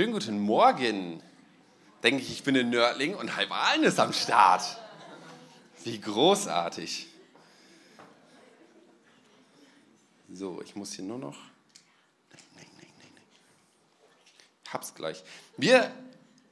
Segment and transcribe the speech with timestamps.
[0.00, 1.22] Schönen guten Morgen.
[2.02, 3.50] Denke ich, ich bin in Nördling und halb
[3.82, 4.62] ist am Start.
[5.84, 7.06] Wie großartig.
[10.32, 11.36] So, ich muss hier nur noch.
[12.32, 13.24] Nein, nein, nein, nein.
[14.64, 15.22] Ich hab's gleich.
[15.58, 15.90] Wir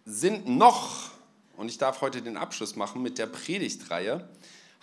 [0.04, 1.12] sind noch,
[1.56, 4.28] und ich darf heute den Abschluss machen mit der Predigtreihe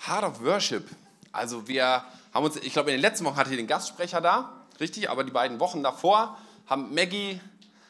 [0.07, 0.89] Heart of Worship.
[1.32, 2.04] Also wir
[2.34, 5.23] haben uns, ich glaube in den letzten Wochen hatte ich den Gastsprecher da, richtig, aber
[5.23, 7.39] die beiden Wochen davor haben Maggie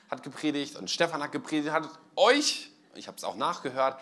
[0.10, 4.00] hat gepredigt und Stefan hat gepredigt, hat euch, ich habe es auch nachgehört,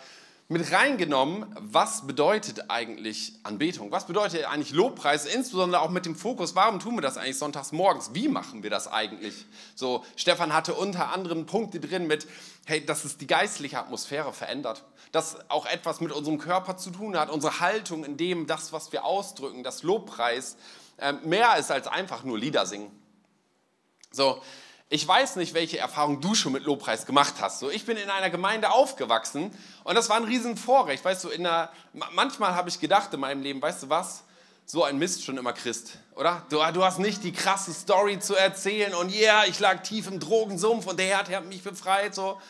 [0.48, 3.90] mit reingenommen, was bedeutet eigentlich Anbetung?
[3.90, 5.24] Was bedeutet eigentlich Lobpreis?
[5.24, 8.10] Insbesondere auch mit dem Fokus, warum tun wir das eigentlich sonntags morgens?
[8.12, 9.46] Wie machen wir das eigentlich?
[9.74, 12.26] So, Stefan hatte unter anderem Punkte drin mit,
[12.66, 14.84] hey, dass es die geistliche Atmosphäre verändert.
[15.12, 18.92] Dass auch etwas mit unserem Körper zu tun hat, unsere Haltung in dem, das, was
[18.92, 20.56] wir ausdrücken, das Lobpreis,
[20.98, 22.90] äh, mehr ist als einfach nur Lieder singen.
[24.12, 24.42] So,
[24.90, 27.58] ich weiß nicht, welche Erfahrung du schon mit Lobpreis gemacht hast.
[27.58, 29.50] So, ich bin in einer Gemeinde aufgewachsen
[29.82, 31.04] und das war ein Riesenvorrecht.
[31.04, 31.70] Weißt du, in einer,
[32.12, 34.24] manchmal habe ich gedacht in meinem Leben, weißt du was?
[34.66, 36.42] So ein Mist schon immer Christ, oder?
[36.48, 40.06] Du, du hast nicht die krasse Story zu erzählen und ja, yeah, ich lag tief
[40.06, 42.14] im Drogensumpf und der Herr hat mich befreit.
[42.14, 42.40] So.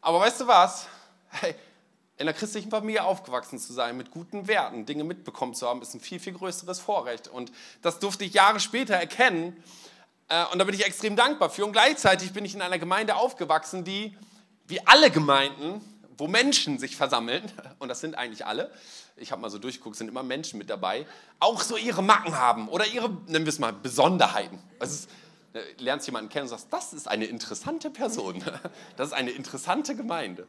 [0.00, 0.86] Aber weißt du was?
[1.30, 1.54] Hey,
[2.18, 5.94] in einer christlichen Familie aufgewachsen zu sein, mit guten Werten, Dinge mitbekommen zu haben, ist
[5.94, 7.28] ein viel, viel größeres Vorrecht.
[7.28, 9.62] Und das durfte ich Jahre später erkennen
[10.52, 11.64] und da bin ich extrem dankbar für.
[11.64, 14.16] Und gleichzeitig bin ich in einer Gemeinde aufgewachsen, die,
[14.66, 15.80] wie alle Gemeinden,
[16.18, 18.72] wo Menschen sich versammeln, und das sind eigentlich alle,
[19.16, 21.06] ich habe mal so durchgeguckt, sind immer Menschen mit dabei,
[21.38, 24.58] auch so ihre Macken haben oder ihre, nennen wir es mal, Besonderheiten.
[24.78, 25.10] Es ist,
[25.52, 28.44] äh, lernst jemanden kennen und sagst, das ist eine interessante Person,
[28.96, 30.46] das ist eine interessante Gemeinde.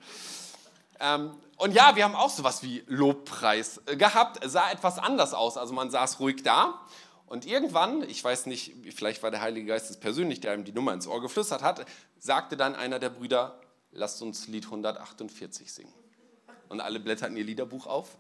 [1.00, 5.58] Ähm, und ja, wir haben auch sowas wie Lobpreis äh, gehabt, sah etwas anders aus.
[5.58, 6.82] Also man saß ruhig da
[7.28, 10.72] und irgendwann, ich weiß nicht, vielleicht war der Heilige Geist es persönlich, der ihm die
[10.72, 11.86] Nummer ins Ohr geflüstert hat,
[12.18, 13.60] sagte dann einer der Brüder,
[13.92, 15.94] lasst uns Lied 148 singen.
[16.70, 18.18] Und alle blätterten ihr Liederbuch auf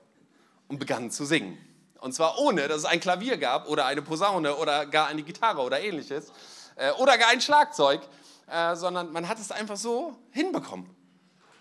[0.68, 1.58] und begannen zu singen.
[2.02, 5.62] Und zwar ohne, dass es ein Klavier gab oder eine Posaune oder gar eine Gitarre
[5.62, 6.32] oder ähnliches
[6.76, 8.02] äh, oder gar ein Schlagzeug,
[8.48, 10.90] äh, sondern man hat es einfach so hinbekommen.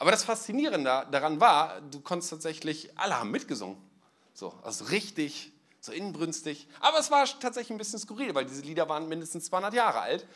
[0.01, 3.79] Aber das Faszinierende daran war, du konntest tatsächlich, alle haben mitgesungen.
[4.35, 6.69] So, also richtig so inbrünstig.
[6.81, 10.27] Aber es war tatsächlich ein bisschen skurril, weil diese Lieder waren mindestens 200 Jahre alt.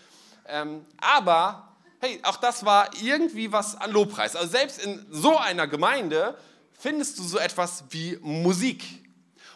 [0.47, 4.37] Ähm, aber hey, auch das war irgendwie was an Lobpreis.
[4.37, 6.37] Also selbst in so einer Gemeinde
[6.79, 8.85] findest du so etwas wie Musik.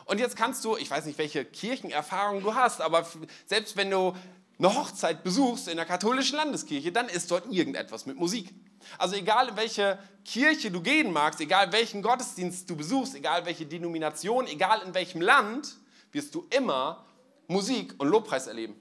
[0.04, 3.06] Und jetzt kannst du, ich weiß nicht, welche Kirchenerfahrung du hast, aber
[3.46, 4.14] selbst wenn du
[4.58, 8.54] eine Hochzeit besuchst in der katholischen Landeskirche, dann ist dort irgendetwas mit Musik.
[8.98, 13.66] Also egal in welche Kirche du gehen magst, egal welchen Gottesdienst du besuchst, egal welche
[13.66, 15.76] Denomination, egal in welchem Land,
[16.12, 17.04] wirst du immer
[17.48, 18.76] Musik und Lobpreis erleben.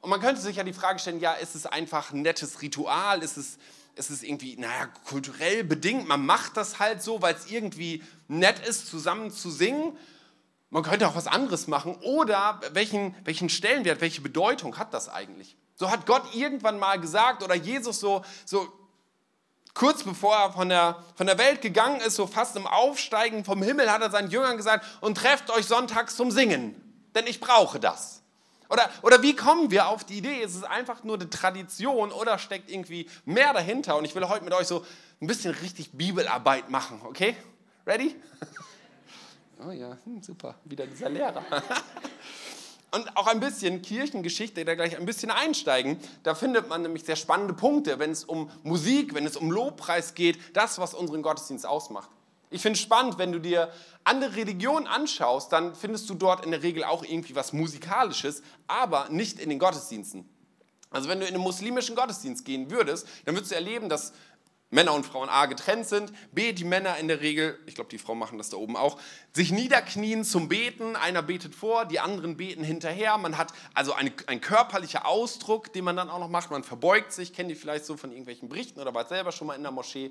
[0.00, 3.22] Und man könnte sich ja die Frage stellen, ja, ist es einfach ein nettes Ritual?
[3.22, 3.58] Ist es,
[3.94, 6.08] ist es irgendwie, naja, kulturell bedingt?
[6.08, 9.96] Man macht das halt so, weil es irgendwie nett ist, zusammen zu singen.
[10.72, 11.96] Man könnte auch was anderes machen.
[11.96, 15.54] Oder welchen, welchen Stellenwert, welche Bedeutung hat das eigentlich?
[15.74, 18.66] So hat Gott irgendwann mal gesagt oder Jesus so, so
[19.74, 23.62] kurz bevor er von der, von der Welt gegangen ist, so fast im Aufsteigen vom
[23.62, 26.74] Himmel, hat er seinen Jüngern gesagt, und trefft euch sonntags zum Singen,
[27.14, 28.22] denn ich brauche das.
[28.70, 30.40] Oder, oder wie kommen wir auf die Idee?
[30.40, 33.96] Ist es einfach nur eine Tradition oder steckt irgendwie mehr dahinter?
[33.96, 34.86] Und ich will heute mit euch so
[35.20, 37.36] ein bisschen richtig Bibelarbeit machen, okay?
[37.86, 38.16] Ready?
[39.64, 41.44] Oh ja, hm, super, wieder dieser Lehrer.
[42.90, 45.98] und auch ein bisschen Kirchengeschichte, da gleich ein bisschen einsteigen.
[46.22, 50.14] Da findet man nämlich sehr spannende Punkte, wenn es um Musik, wenn es um Lobpreis
[50.14, 52.10] geht, das, was unseren Gottesdienst ausmacht.
[52.50, 53.72] Ich finde es spannend, wenn du dir
[54.04, 59.08] andere Religionen anschaust, dann findest du dort in der Regel auch irgendwie was Musikalisches, aber
[59.10, 60.28] nicht in den Gottesdiensten.
[60.90, 64.12] Also wenn du in einen muslimischen Gottesdienst gehen würdest, dann würdest du erleben, dass
[64.72, 67.98] Männer und Frauen A getrennt sind, B die Männer in der Regel, ich glaube die
[67.98, 68.98] Frauen machen das da oben auch,
[69.34, 74.12] sich niederknien zum Beten, einer betet vor, die anderen beten hinterher, man hat also eine,
[74.26, 77.84] ein körperlicher Ausdruck, den man dann auch noch macht, man verbeugt sich, kennt ihr vielleicht
[77.84, 80.10] so von irgendwelchen Berichten oder war selber schon mal in der Moschee.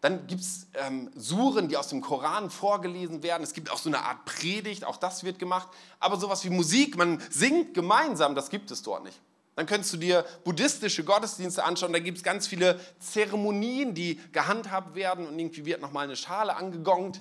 [0.00, 3.42] Dann gibt es ähm, Suren, die aus dem Koran vorgelesen werden.
[3.42, 5.68] Es gibt auch so eine Art Predigt, auch das wird gemacht.
[5.98, 9.18] Aber sowas wie Musik, man singt gemeinsam, das gibt es dort nicht.
[9.56, 11.92] Dann könntest du dir buddhistische Gottesdienste anschauen.
[11.92, 16.56] Da gibt es ganz viele Zeremonien, die gehandhabt werden und irgendwie wird nochmal eine Schale
[16.56, 17.20] angegongt.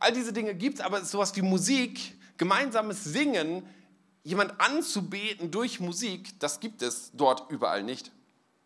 [0.00, 3.64] All diese Dinge gibt es, aber sowas wie Musik, gemeinsames Singen,
[4.24, 8.10] jemand anzubeten durch Musik, das gibt es dort überall nicht.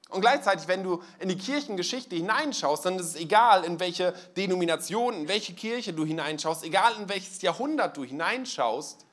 [0.08, 5.14] Und gleichzeitig, wenn du in die Kirchengeschichte hineinschaust, dann ist es egal, in welche Denomination,
[5.14, 9.04] in welche Kirche du hineinschaust, egal in welches Jahrhundert du hineinschaust,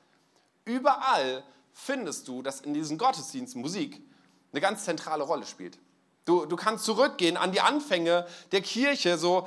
[0.64, 1.42] überall
[1.74, 4.00] findest du, dass in diesem Gottesdienst Musik
[4.52, 5.78] eine ganz zentrale Rolle spielt.
[6.24, 9.46] Du, du kannst zurückgehen an die Anfänge der Kirche, so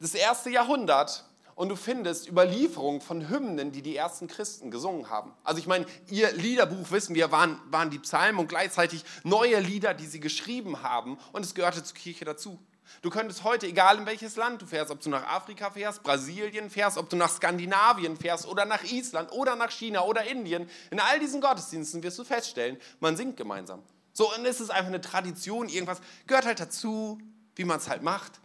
[0.00, 1.24] das erste Jahrhundert,
[1.56, 5.32] und du findest Überlieferungen von Hymnen, die die ersten Christen gesungen haben.
[5.42, 9.94] Also ich meine, ihr Liederbuch, wissen wir, waren, waren die Psalmen und gleichzeitig neue Lieder,
[9.94, 12.58] die sie geschrieben haben und es gehörte zur Kirche dazu.
[13.02, 16.70] Du könntest heute, egal in welches Land du fährst, ob du nach Afrika fährst, Brasilien
[16.70, 21.00] fährst, ob du nach Skandinavien fährst oder nach Island oder nach China oder Indien, in
[21.00, 23.82] all diesen Gottesdiensten wirst du feststellen, man singt gemeinsam.
[24.12, 27.18] So, und es ist einfach eine Tradition, irgendwas gehört halt dazu,
[27.54, 28.40] wie man es halt macht.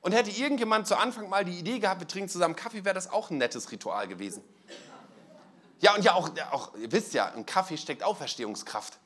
[0.00, 3.10] Und hätte irgendjemand zu Anfang mal die Idee gehabt, wir trinken zusammen Kaffee, wäre das
[3.10, 4.42] auch ein nettes Ritual gewesen.
[5.80, 8.98] Ja, und ja auch, auch, ihr wisst ja, im Kaffee steckt Auferstehungskraft.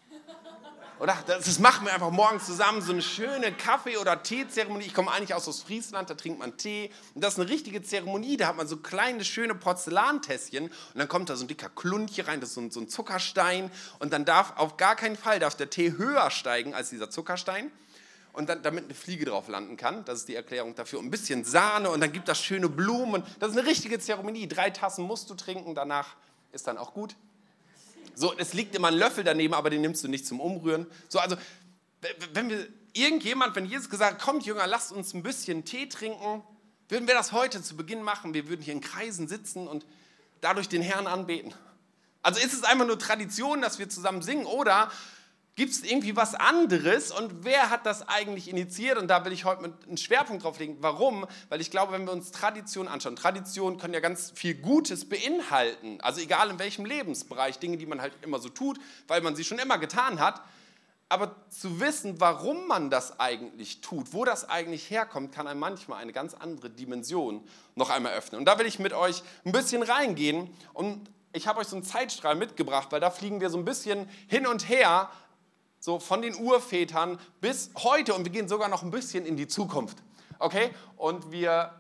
[1.01, 1.17] Oder?
[1.27, 4.85] Das, das machen wir einfach morgens zusammen, so eine schöne Kaffee- oder Teezeremonie.
[4.85, 6.91] Ich komme eigentlich aus Ostfriesland, da trinkt man Tee.
[7.15, 10.67] Und das ist eine richtige Zeremonie, da hat man so kleine, schöne Porzellantässchen.
[10.67, 12.89] Und dann kommt da so ein dicker Klunche rein, das ist so ein, so ein
[12.91, 13.71] Zuckerstein.
[13.99, 17.73] Und dann darf auf gar keinen Fall darf der Tee höher steigen als dieser Zuckerstein
[18.35, 20.05] und dann, damit eine Fliege drauf landen kann.
[20.05, 21.01] Das ist die Erklärung dafür.
[21.01, 23.23] ein bisschen Sahne und dann gibt das schöne Blumen.
[23.39, 24.49] Das ist eine richtige Zeremonie.
[24.49, 26.09] Drei Tassen musst du trinken, danach
[26.53, 27.17] ist dann auch gut.
[28.15, 30.87] So, es liegt immer ein Löffel daneben, aber den nimmst du nicht zum Umrühren.
[31.09, 31.37] So, also,
[32.33, 36.43] wenn wir irgendjemand, wenn Jesus gesagt hat, kommt Jünger, lasst uns ein bisschen Tee trinken,
[36.89, 38.35] würden wir das heute zu Beginn machen.
[38.35, 39.87] Wir würden hier in Kreisen sitzen und
[40.41, 41.55] dadurch den Herrn anbeten.
[42.23, 44.91] Also ist es einfach nur Tradition, dass wir zusammen singen oder
[45.61, 48.97] Gibt es irgendwie was anderes und wer hat das eigentlich initiiert?
[48.97, 50.79] Und da will ich heute einen Schwerpunkt drauf legen.
[50.81, 51.27] Warum?
[51.51, 56.01] Weil ich glaube, wenn wir uns Tradition anschauen, Traditionen können ja ganz viel Gutes beinhalten.
[56.01, 59.45] Also egal in welchem Lebensbereich, Dinge, die man halt immer so tut, weil man sie
[59.45, 60.41] schon immer getan hat.
[61.11, 66.01] Aber zu wissen, warum man das eigentlich tut, wo das eigentlich herkommt, kann einem manchmal
[66.01, 68.39] eine ganz andere Dimension noch einmal öffnen.
[68.39, 71.85] Und da will ich mit euch ein bisschen reingehen und ich habe euch so einen
[71.85, 75.11] Zeitstrahl mitgebracht, weil da fliegen wir so ein bisschen hin und her
[75.81, 79.49] so von den Urvätern bis heute und wir gehen sogar noch ein bisschen in die
[79.49, 79.99] Zukunft.
[80.39, 80.71] Okay?
[80.97, 81.75] Und wir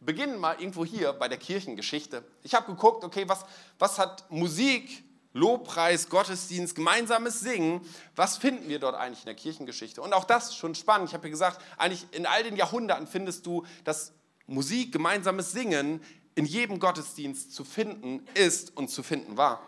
[0.00, 2.24] beginnen mal irgendwo hier bei der Kirchengeschichte.
[2.42, 3.46] Ich habe geguckt, okay, was,
[3.78, 7.80] was hat Musik, Lobpreis, Gottesdienst, gemeinsames Singen,
[8.14, 10.02] was finden wir dort eigentlich in der Kirchengeschichte?
[10.02, 11.08] Und auch das schon spannend.
[11.08, 14.12] Ich habe ja gesagt, eigentlich in all den Jahrhunderten findest du, dass
[14.46, 16.02] Musik, gemeinsames Singen
[16.34, 19.60] in jedem Gottesdienst zu finden ist und zu finden war.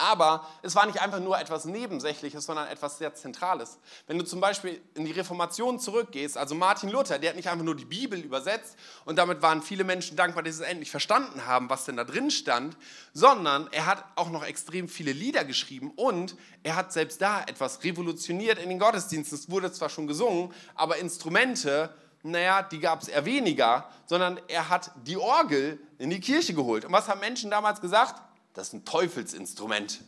[0.00, 3.78] Aber es war nicht einfach nur etwas Nebensächliches, sondern etwas sehr Zentrales.
[4.06, 7.64] Wenn du zum Beispiel in die Reformation zurückgehst, also Martin Luther, der hat nicht einfach
[7.64, 11.46] nur die Bibel übersetzt und damit waren viele Menschen dankbar, dass sie es endlich verstanden
[11.46, 12.76] haben, was denn da drin stand,
[13.12, 17.82] sondern er hat auch noch extrem viele Lieder geschrieben und er hat selbst da etwas
[17.82, 19.36] revolutioniert in den Gottesdiensten.
[19.36, 21.92] Es wurde zwar schon gesungen, aber Instrumente,
[22.22, 26.84] naja, die gab es eher weniger, sondern er hat die Orgel in die Kirche geholt.
[26.84, 28.22] Und was haben Menschen damals gesagt?
[28.58, 30.00] Das ist ein Teufelsinstrument.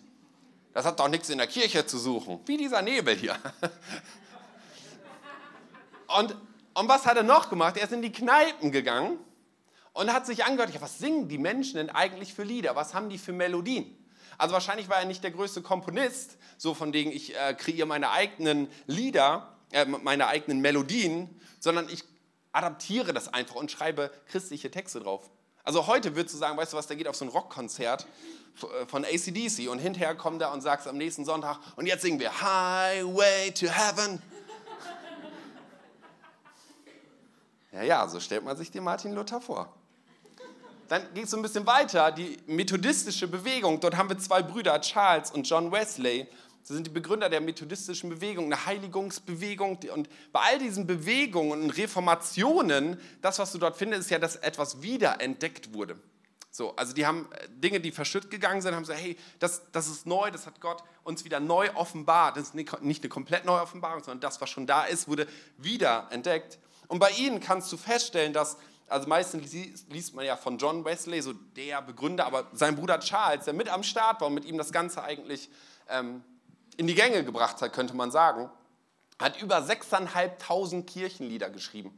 [0.72, 3.36] Das hat doch nichts in der Kirche zu suchen, wie dieser Nebel hier.
[6.18, 6.34] Und,
[6.74, 7.76] und was hat er noch gemacht?
[7.76, 9.16] Er ist in die Kneipen gegangen
[9.92, 12.74] und hat sich angehört, was singen die Menschen denn eigentlich für Lieder?
[12.74, 13.96] Was haben die für Melodien?
[14.36, 18.10] Also wahrscheinlich war er nicht der größte Komponist, so von dem ich äh, kreiere meine
[18.10, 22.02] eigenen Lieder, äh, meine eigenen Melodien, sondern ich
[22.50, 25.30] adaptiere das einfach und schreibe christliche Texte drauf.
[25.64, 28.06] Also heute würdest du sagen, weißt du was, der geht auf so ein Rockkonzert
[28.62, 32.18] äh, von ACDC und hinterher kommt er und sagt am nächsten Sonntag und jetzt singen
[32.18, 34.22] wir Highway to Heaven.
[37.72, 39.72] Ja, ja, so stellt man sich den Martin Luther vor.
[40.88, 43.78] Dann geht es so ein bisschen weiter, die methodistische Bewegung.
[43.78, 46.26] Dort haben wir zwei Brüder, Charles und John Wesley.
[46.62, 49.78] Sie sind die Begründer der methodistischen Bewegung, eine Heiligungsbewegung.
[49.94, 54.36] Und bei all diesen Bewegungen und Reformationen, das, was du dort findest, ist ja, dass
[54.36, 55.96] etwas wiederentdeckt wurde.
[56.52, 59.86] So, also die haben äh, Dinge, die verschütt gegangen sind, haben gesagt, hey, das, das
[59.86, 62.36] ist neu, das hat Gott uns wieder neu offenbart.
[62.36, 66.08] Das ist nicht eine komplett neue Offenbarung, sondern das, was schon da ist, wurde wieder
[66.10, 66.58] entdeckt.
[66.88, 68.56] Und bei ihnen kannst du feststellen, dass,
[68.88, 69.52] also meistens
[69.88, 73.68] liest man ja von John Wesley, so der Begründer, aber sein Bruder Charles, der mit
[73.68, 75.50] am Start war und mit ihm das Ganze eigentlich
[75.88, 76.24] ähm,
[76.80, 78.48] in die Gänge gebracht hat, könnte man sagen,
[79.18, 81.92] hat über 6.500 Kirchenlieder geschrieben.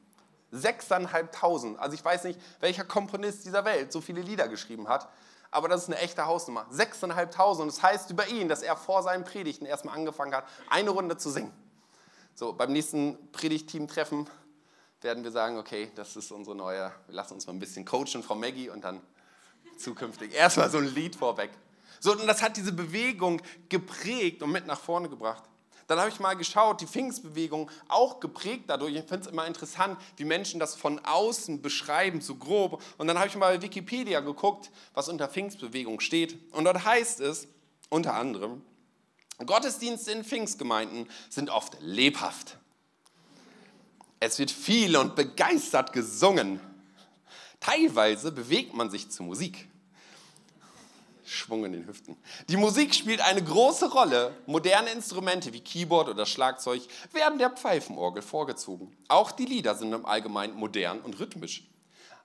[0.53, 1.77] 6.500.
[1.77, 5.09] Also ich weiß nicht, welcher Komponist dieser Welt so viele Lieder geschrieben hat,
[5.53, 6.67] aber das ist eine echte Hausnummer.
[6.73, 7.61] 6.500.
[7.61, 11.17] Und das heißt über ihn, dass er vor seinen Predigten erstmal angefangen hat, eine Runde
[11.17, 11.53] zu singen.
[12.35, 14.29] So, beim nächsten Predigtteam-Treffen
[15.01, 18.25] werden wir sagen, okay, das ist unsere neue, wir lassen uns mal ein bisschen coachen,
[18.25, 19.01] Frau Maggie, und dann
[19.79, 21.53] zukünftig erstmal so ein Lied vorweg.
[22.03, 25.45] So, und das hat diese Bewegung geprägt und mit nach vorne gebracht.
[25.87, 28.97] Dann habe ich mal geschaut, die Pfingstbewegung auch geprägt dadurch.
[28.97, 32.83] Ich finde es immer interessant, wie Menschen das von außen beschreiben, so grob.
[32.99, 36.37] Und dann habe ich mal Wikipedia geguckt, was unter Pfingstbewegung steht.
[36.53, 37.47] Und dort heißt es
[37.89, 38.63] unter anderem,
[39.47, 42.59] Gottesdienste in Pfingstgemeinden sind oft lebhaft,
[44.19, 46.59] Es wird viel und begeistert gesungen.
[47.61, 49.69] Teilweise bewegt man sich zur Musik.
[51.33, 52.17] Schwung in den Hüften.
[52.49, 54.37] Die Musik spielt eine große Rolle.
[54.47, 58.97] Moderne Instrumente wie Keyboard oder Schlagzeug werden der Pfeifenorgel vorgezogen.
[59.09, 61.69] Auch die Lieder sind im Allgemeinen modern und rhythmisch.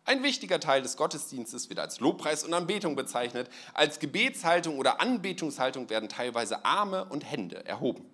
[0.05, 3.49] Ein wichtiger Teil des Gottesdienstes wird als Lobpreis und Anbetung bezeichnet.
[3.73, 8.05] Als Gebetshaltung oder Anbetungshaltung werden teilweise Arme und Hände erhoben.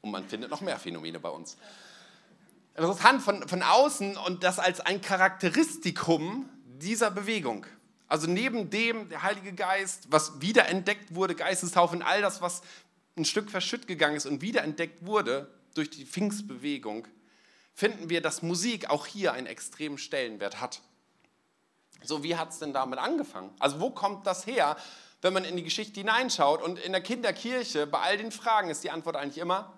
[0.00, 1.56] Und man findet noch mehr Phänomene bei uns
[2.76, 7.66] interessant von, von außen und das als ein Charakteristikum dieser Bewegung.
[8.12, 12.60] Also neben dem der Heilige Geist, was wiederentdeckt wurde, Geistestaufe und all das, was
[13.16, 17.08] ein Stück verschütt gegangen ist und wiederentdeckt wurde durch die Pfingstbewegung,
[17.72, 20.82] finden wir, dass Musik auch hier einen extremen Stellenwert hat.
[22.02, 23.48] So, wie hat es denn damit angefangen?
[23.58, 24.76] Also wo kommt das her,
[25.22, 26.60] wenn man in die Geschichte hineinschaut?
[26.60, 29.72] Und in der Kinderkirche, bei all den Fragen ist die Antwort eigentlich immer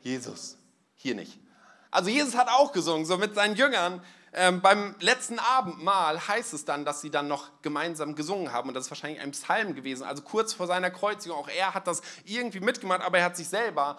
[0.00, 0.56] Jesus.
[0.94, 1.38] Hier nicht.
[1.90, 4.02] Also Jesus hat auch gesungen, so mit seinen Jüngern.
[4.36, 8.68] Ähm, beim letzten Abendmahl heißt es dann, dass sie dann noch gemeinsam gesungen haben.
[8.68, 10.02] Und das ist wahrscheinlich ein Psalm gewesen.
[10.02, 11.38] Also kurz vor seiner Kreuzigung.
[11.38, 13.98] Auch er hat das irgendwie mitgemacht, aber er hat sich selber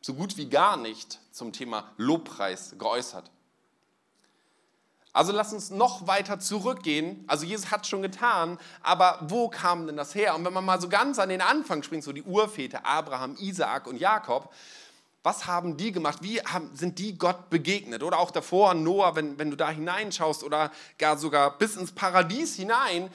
[0.00, 3.30] so gut wie gar nicht zum Thema Lobpreis geäußert.
[5.12, 7.24] Also lass uns noch weiter zurückgehen.
[7.26, 10.36] Also Jesus hat es schon getan, aber wo kam denn das her?
[10.36, 13.88] Und wenn man mal so ganz an den Anfang springt, so die Urväter Abraham, Isaak
[13.88, 14.52] und Jakob,
[15.22, 16.18] was haben die gemacht?
[16.22, 18.02] Wie haben, sind die Gott begegnet?
[18.02, 22.56] Oder auch davor, Noah, wenn, wenn du da hineinschaust oder gar sogar bis ins Paradies
[22.56, 23.10] hinein,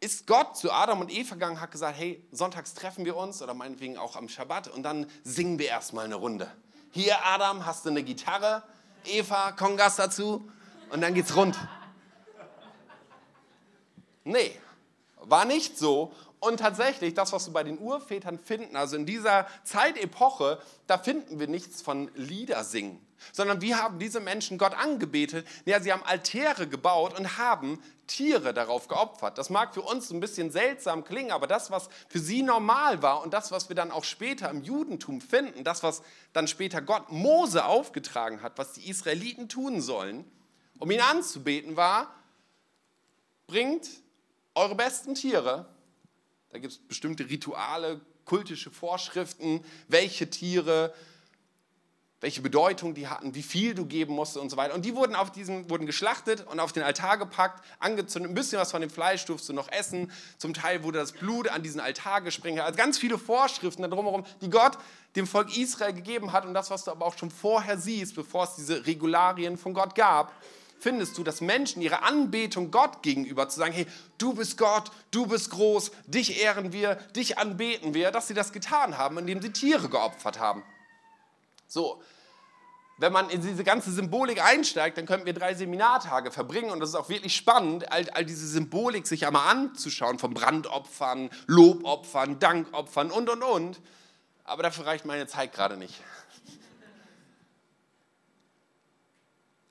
[0.00, 3.54] ist Gott zu Adam und Eva gegangen, hat gesagt, hey, sonntags treffen wir uns oder
[3.54, 6.50] meinetwegen auch am Schabbat und dann singen wir erstmal eine Runde.
[6.90, 8.62] Hier, Adam, hast du eine Gitarre?
[9.04, 10.48] Eva, Kongas dazu?
[10.90, 11.56] Und dann geht's rund.
[14.24, 14.58] Nee,
[15.20, 16.12] war nicht so.
[16.42, 21.38] Und tatsächlich, das, was wir bei den Urvätern finden, also in dieser Zeitepoche, da finden
[21.38, 22.98] wir nichts von Liedersingen,
[23.30, 25.46] sondern wie haben diese Menschen Gott angebetet?
[25.66, 29.38] Ja, sie haben Altäre gebaut und haben Tiere darauf geopfert.
[29.38, 33.22] Das mag für uns ein bisschen seltsam klingen, aber das, was für sie normal war
[33.22, 37.12] und das, was wir dann auch später im Judentum finden, das, was dann später Gott
[37.12, 40.24] Mose aufgetragen hat, was die Israeliten tun sollen,
[40.80, 42.12] um ihn anzubeten, war,
[43.46, 43.88] bringt
[44.56, 45.71] eure besten Tiere
[46.52, 50.94] da gibt es bestimmte Rituale, kultische Vorschriften, welche Tiere,
[52.20, 54.74] welche Bedeutung die hatten, wie viel du geben musst und so weiter.
[54.74, 58.30] Und die wurden auf diesem, wurden geschlachtet und auf den Altar gepackt, angezündet.
[58.30, 60.12] Ein bisschen was von dem Fleisch durfst du noch essen.
[60.36, 62.60] Zum Teil wurde das Blut an diesen Altar gesprengt.
[62.60, 64.76] Also ganz viele Vorschriften drumherum, die Gott
[65.16, 68.44] dem Volk Israel gegeben hat und das, was du aber auch schon vorher siehst, bevor
[68.44, 70.32] es diese Regularien von Gott gab
[70.82, 73.86] findest du, dass Menschen ihre Anbetung Gott gegenüber zu sagen, hey,
[74.18, 78.52] du bist Gott, du bist groß, dich ehren wir, dich anbeten wir, dass sie das
[78.52, 80.64] getan haben, indem sie Tiere geopfert haben.
[81.68, 82.02] So,
[82.98, 86.90] wenn man in diese ganze Symbolik einsteigt, dann könnten wir drei Seminartage verbringen und das
[86.90, 93.10] ist auch wirklich spannend, all, all diese Symbolik sich einmal anzuschauen, von Brandopfern, Lobopfern, Dankopfern
[93.10, 93.80] und, und, und.
[94.44, 95.94] Aber dafür reicht meine Zeit gerade nicht.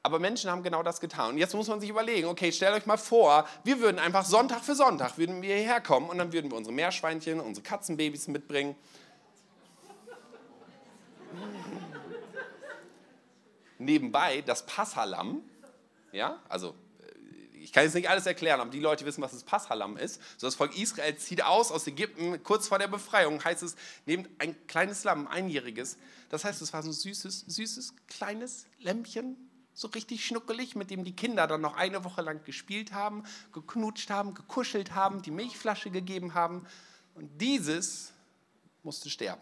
[0.04, 1.32] Aber Menschen haben genau das getan.
[1.32, 4.64] Und jetzt muss man sich überlegen, okay, stellt euch mal vor, wir würden einfach Sonntag
[4.64, 8.76] für Sonntag, würden wir hierher kommen und dann würden wir unsere Meerschweinchen, unsere Katzenbabys mitbringen.
[13.78, 15.44] Nebenbei das Passalam,
[16.12, 19.44] ja, also äh, ich kann jetzt nicht alles erklären, aber die Leute wissen, was das
[19.44, 20.20] Passalam ist.
[20.38, 23.76] So das Volk Israel zieht aus aus Ägypten, kurz vor der Befreiung heißt es,
[24.08, 26.00] nehmt ein kleines Lamm, einjähriges.
[26.30, 31.04] Das heißt, es war so ein süßes, süßes, kleines Lämpchen, so richtig schnuckelig, mit dem
[31.04, 33.24] die Kinder dann noch eine Woche lang gespielt haben,
[33.54, 36.66] geknutscht haben, gekuschelt haben, die Milchflasche gegeben haben.
[37.16, 38.14] Und dieses
[38.84, 39.42] musste sterben.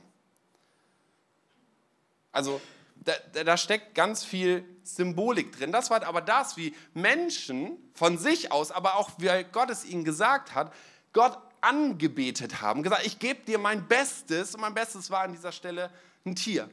[2.32, 2.62] Also
[2.96, 5.72] da, da, steckt ganz viel Symbolik drin.
[5.72, 10.04] Das war aber das, wie Menschen von sich aus, aber auch wie Gott es ihnen
[10.04, 10.74] gesagt hat,
[11.14, 15.52] Gott angebetet haben, gesagt, ich gebe dir mein Bestes und mein Bestes war an dieser
[15.52, 15.92] Stelle
[16.26, 16.70] ein Tier.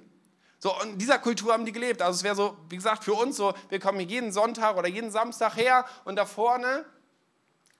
[0.58, 2.00] So, in dieser Kultur haben die gelebt.
[2.00, 4.88] Also es wäre so, wie gesagt, für uns so, wir kommen hier jeden Sonntag oder
[4.88, 6.86] jeden Samstag her und da vorne,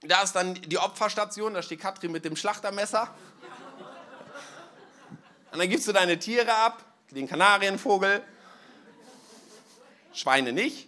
[0.01, 3.09] da ist dann die Opferstation, da steht Katrin mit dem Schlachtermesser.
[5.51, 8.21] Und dann gibst du deine Tiere ab, den Kanarienvogel,
[10.13, 10.87] Schweine nicht,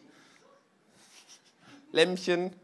[1.92, 2.56] Lämmchen.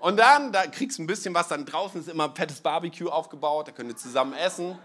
[0.00, 3.08] Und dann, da kriegst du ein bisschen was, dann draußen ist immer ein fettes Barbecue
[3.08, 4.76] aufgebaut, da könnt ihr zusammen essen.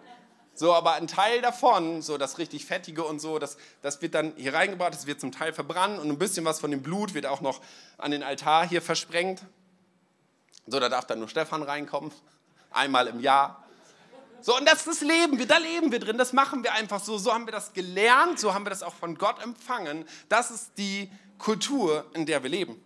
[0.54, 4.34] So, aber ein Teil davon, so das richtig Fettige und so, das, das wird dann
[4.36, 7.26] hier reingebracht, das wird zum Teil verbrannt und ein bisschen was von dem Blut wird
[7.26, 7.62] auch noch
[7.98, 9.42] an den Altar hier versprengt.
[10.68, 12.12] So, da darf dann nur Stefan reinkommen,
[12.72, 13.64] einmal im Jahr.
[14.42, 17.00] So, und das ist das Leben, wir, da leben wir drin, das machen wir einfach
[17.00, 17.18] so.
[17.18, 20.06] So haben wir das gelernt, so haben wir das auch von Gott empfangen.
[20.30, 22.84] Das ist die Kultur, in der wir leben.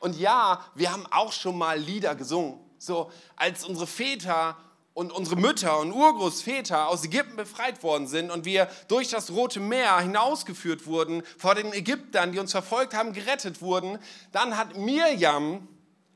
[0.00, 2.60] Und ja, wir haben auch schon mal Lieder gesungen.
[2.78, 4.56] So, als unsere Väter
[4.98, 9.60] und unsere Mütter und Urgroßväter aus Ägypten befreit worden sind und wir durch das Rote
[9.60, 14.00] Meer hinausgeführt wurden, vor den Ägyptern, die uns verfolgt haben, gerettet wurden,
[14.32, 15.68] dann hat Mirjam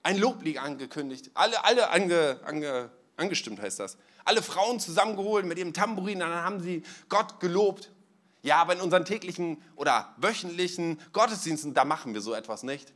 [0.02, 1.30] ein Loblied angekündigt.
[1.34, 3.98] Alle, alle ange, ange, angestimmt heißt das.
[4.24, 7.92] Alle Frauen zusammengeholt mit ihrem Tambourin, dann haben sie Gott gelobt.
[8.42, 12.92] Ja, aber in unseren täglichen oder wöchentlichen Gottesdiensten, da machen wir so etwas nicht.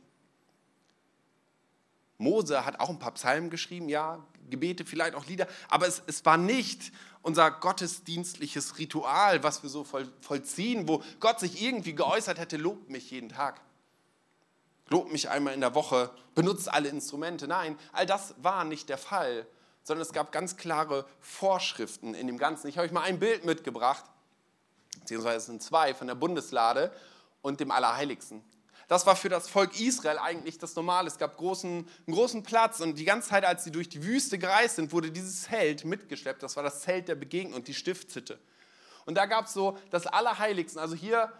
[2.17, 6.25] Mose hat auch ein paar Psalmen geschrieben, ja, Gebete, vielleicht auch Lieder, aber es, es
[6.25, 12.39] war nicht unser gottesdienstliches Ritual, was wir so voll, vollziehen, wo Gott sich irgendwie geäußert
[12.39, 13.61] hätte, lobt mich jeden Tag.
[14.89, 17.47] Lobt mich einmal in der Woche, benutzt alle Instrumente.
[17.47, 19.45] Nein, all das war nicht der Fall,
[19.83, 22.67] sondern es gab ganz klare Vorschriften in dem Ganzen.
[22.67, 24.05] Ich habe euch mal ein Bild mitgebracht,
[24.99, 26.93] beziehungsweise es sind zwei von der Bundeslade
[27.41, 28.41] und dem Allerheiligsten.
[28.87, 31.07] Das war für das Volk Israel eigentlich das Normale.
[31.07, 31.69] Es gab großen,
[32.07, 35.11] einen großen Platz und die ganze Zeit, als sie durch die Wüste gereist sind, wurde
[35.11, 36.41] dieses Zelt mitgeschleppt.
[36.41, 38.39] Das war das Zelt der Begegnung und die Stiftshütte.
[39.05, 40.79] Und da gab es so das Allerheiligsten.
[40.79, 41.31] Also hier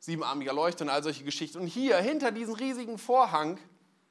[0.00, 1.58] siebenarmiger Leuchter und all solche Geschichten.
[1.58, 3.58] Und hier, hinter diesem riesigen Vorhang,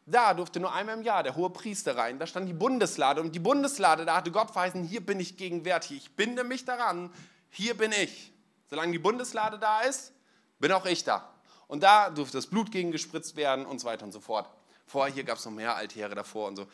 [0.05, 2.17] da durfte nur einmal im Jahr der hohe Priester rein.
[2.17, 3.21] Da stand die Bundeslade.
[3.21, 5.97] Und die Bundeslade, da hatte Gott verheißen, hier bin ich gegenwärtig.
[5.97, 7.11] Ich binde mich daran,
[7.49, 8.31] hier bin ich.
[8.69, 10.13] Solange die Bundeslade da ist,
[10.59, 11.29] bin auch ich da.
[11.71, 14.49] Und da durfte das Blut gegen gespritzt werden und so weiter und so fort.
[14.85, 16.67] Vorher hier gab es noch mehr Altäre davor und so.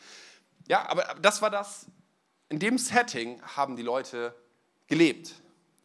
[0.66, 1.86] Ja, aber das war das.
[2.48, 4.34] In dem Setting haben die Leute
[4.88, 5.36] gelebt.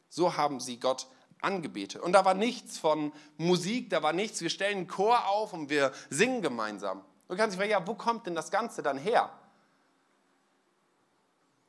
[0.09, 1.05] So haben sie Gott
[1.41, 2.01] angebetet.
[2.01, 5.69] Und da war nichts von Musik, da war nichts, wir stellen einen Chor auf und
[5.69, 7.05] wir singen gemeinsam.
[7.27, 9.29] Du kannst dich fragen, ja, wo kommt denn das Ganze dann her?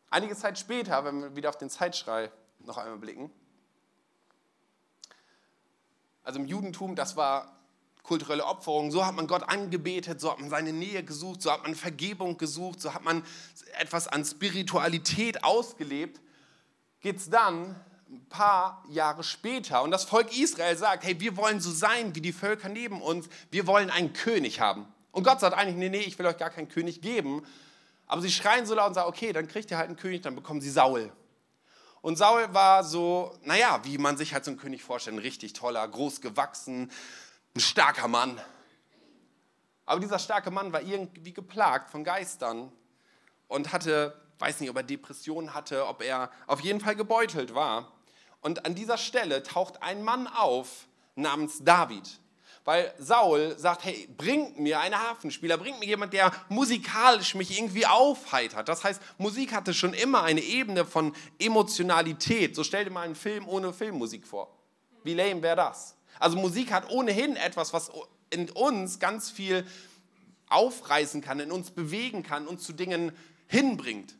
[0.08, 3.30] Einige Zeit später, wenn wir wieder auf den Zeitschrei noch einmal blicken,
[6.24, 7.54] also im Judentum, das war
[8.02, 11.62] kulturelle Opferung, so hat man Gott angebetet, so hat man seine Nähe gesucht, so hat
[11.62, 13.22] man Vergebung gesucht, so hat man
[13.78, 16.20] etwas an Spiritualität ausgelebt,
[17.00, 17.76] geht es dann
[18.10, 22.20] ein paar Jahre später und das Volk Israel sagt, hey, wir wollen so sein wie
[22.20, 24.86] die Völker neben uns, wir wollen einen König haben.
[25.10, 27.46] Und Gott sagt eigentlich, nee, nee, ich will euch gar keinen König geben.
[28.06, 30.34] Aber sie schreien so laut und sagen, okay, dann kriegt ihr halt einen König, dann
[30.34, 31.12] bekommen sie Saul.
[32.04, 35.54] Und Saul war so, naja, wie man sich halt so einen König vorstellt, ein richtig
[35.54, 36.92] toller, groß gewachsen,
[37.56, 38.38] ein starker Mann.
[39.86, 42.70] Aber dieser starke Mann war irgendwie geplagt von Geistern
[43.48, 47.90] und hatte, weiß nicht, ob er Depressionen hatte, ob er auf jeden Fall gebeutelt war.
[48.42, 52.20] Und an dieser Stelle taucht ein Mann auf namens David
[52.64, 57.84] weil Saul sagt, hey, bringt mir einen Hafenspieler, bringt mir jemand, der musikalisch mich irgendwie
[57.84, 58.68] aufheitert.
[58.68, 62.56] Das heißt, Musik hatte schon immer eine Ebene von Emotionalität.
[62.56, 64.48] So stell dir mal einen Film ohne Filmmusik vor.
[65.02, 65.94] Wie lame wäre das?
[66.18, 67.90] Also Musik hat ohnehin etwas, was
[68.30, 69.66] in uns ganz viel
[70.48, 73.12] aufreißen kann, in uns bewegen kann, uns zu Dingen
[73.46, 74.16] hinbringt.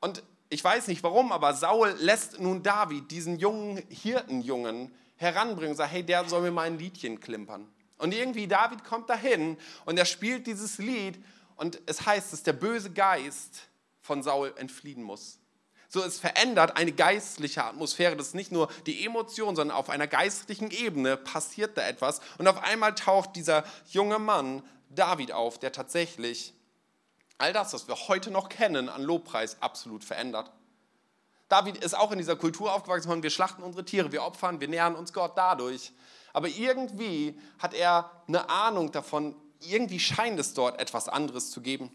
[0.00, 5.76] Und ich weiß nicht warum, aber Saul lässt nun David, diesen jungen Hirtenjungen, heranbringen und
[5.76, 7.68] sagt, hey, der soll mir mal ein Liedchen klimpern.
[7.98, 11.22] Und irgendwie David kommt dahin und er spielt dieses Lied
[11.56, 13.68] und es heißt, dass der böse Geist
[14.00, 15.38] von Saul entfliehen muss.
[15.90, 18.14] So, es verändert eine geistliche Atmosphäre.
[18.14, 22.20] Das ist nicht nur die Emotion, sondern auf einer geistlichen Ebene passiert da etwas.
[22.36, 26.52] Und auf einmal taucht dieser junge Mann David auf, der tatsächlich
[27.38, 30.50] all das, was wir heute noch kennen, an Lobpreis absolut verändert.
[31.48, 34.68] David ist auch in dieser Kultur aufgewachsen und wir schlachten unsere Tiere, wir opfern, wir
[34.68, 35.92] nähern uns Gott dadurch.
[36.32, 41.90] Aber irgendwie hat er eine Ahnung davon, irgendwie scheint es dort etwas anderes zu geben.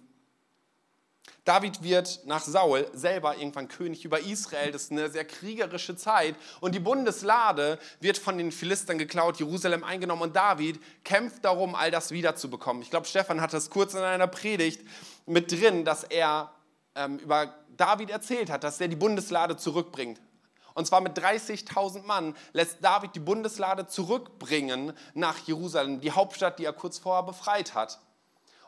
[1.45, 4.71] David wird nach Saul selber irgendwann König über Israel.
[4.71, 6.35] Das ist eine sehr kriegerische Zeit.
[6.61, 10.21] Und die Bundeslade wird von den Philistern geklaut, Jerusalem eingenommen.
[10.21, 12.81] Und David kämpft darum, all das wiederzubekommen.
[12.81, 14.87] Ich glaube, Stefan hat das kurz in einer Predigt
[15.25, 16.53] mit drin, dass er
[16.95, 20.21] ähm, über David erzählt hat, dass er die Bundeslade zurückbringt.
[20.73, 26.65] Und zwar mit 30.000 Mann lässt David die Bundeslade zurückbringen nach Jerusalem, die Hauptstadt, die
[26.65, 27.99] er kurz vorher befreit hat.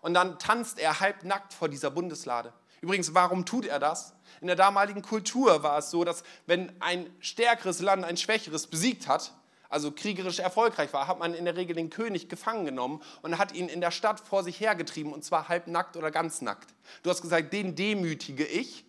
[0.01, 2.53] Und dann tanzt er halbnackt vor dieser Bundeslade.
[2.81, 4.13] Übrigens, warum tut er das?
[4.41, 9.07] In der damaligen Kultur war es so, dass wenn ein stärkeres Land ein schwächeres besiegt
[9.07, 9.33] hat,
[9.75, 13.53] also kriegerisch erfolgreich war, hat man in der Regel den König gefangen genommen und hat
[13.53, 16.73] ihn in der Stadt vor sich hergetrieben, und zwar halbnackt oder ganz nackt.
[17.03, 18.85] Du hast gesagt, den demütige ich,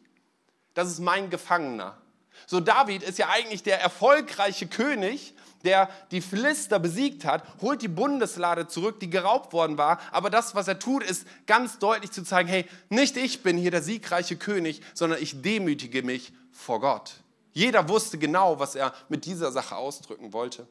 [0.74, 1.98] das ist mein Gefangener.
[2.46, 7.88] So David ist ja eigentlich der erfolgreiche König, der die Philister besiegt hat, holt die
[7.88, 9.98] Bundeslade zurück, die geraubt worden war.
[10.12, 13.72] Aber das, was er tut, ist ganz deutlich zu zeigen, hey, nicht ich bin hier
[13.72, 17.14] der siegreiche König, sondern ich demütige mich vor Gott.
[17.56, 20.68] Jeder wusste genau, was er mit dieser Sache ausdrücken wollte.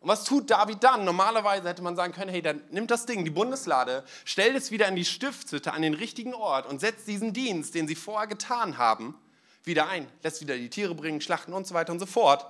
[0.00, 1.04] Und was tut David dann?
[1.04, 4.86] Normalerweise hätte man sagen können, hey, dann nimmt das Ding, die Bundeslade, stellt es wieder
[4.86, 8.78] in die Stiftshütte an den richtigen Ort und setzt diesen Dienst, den sie vorher getan
[8.78, 9.16] haben,
[9.64, 10.06] wieder ein.
[10.22, 12.46] Lässt wieder die Tiere bringen, schlachten und so weiter und so fort.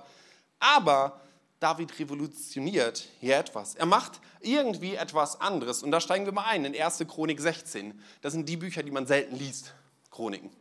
[0.59, 1.19] Aber
[1.59, 3.75] David revolutioniert hier etwas.
[3.75, 5.83] Er macht irgendwie etwas anderes.
[5.83, 6.99] Und da steigen wir mal ein in 1.
[7.07, 7.99] Chronik 16.
[8.21, 9.73] Das sind die Bücher, die man selten liest,
[10.11, 10.51] Chroniken.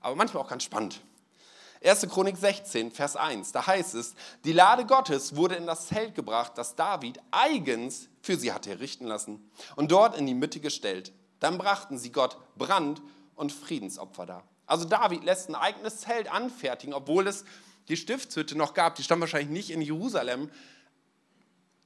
[0.00, 1.00] Aber manchmal auch ganz spannend.
[1.86, 2.08] 1.
[2.08, 6.52] Chronik 16, Vers 1, da heißt es, die Lade Gottes wurde in das Zelt gebracht,
[6.56, 11.12] das David eigens für sie hatte errichten lassen und dort in die Mitte gestellt.
[11.38, 13.02] Dann brachten sie Gott Brand-
[13.36, 14.44] und Friedensopfer dar.
[14.66, 17.44] Also David lässt ein eigenes Zelt anfertigen, obwohl es
[17.88, 18.96] die Stiftshütte noch gab.
[18.96, 20.50] Die stand wahrscheinlich nicht in Jerusalem,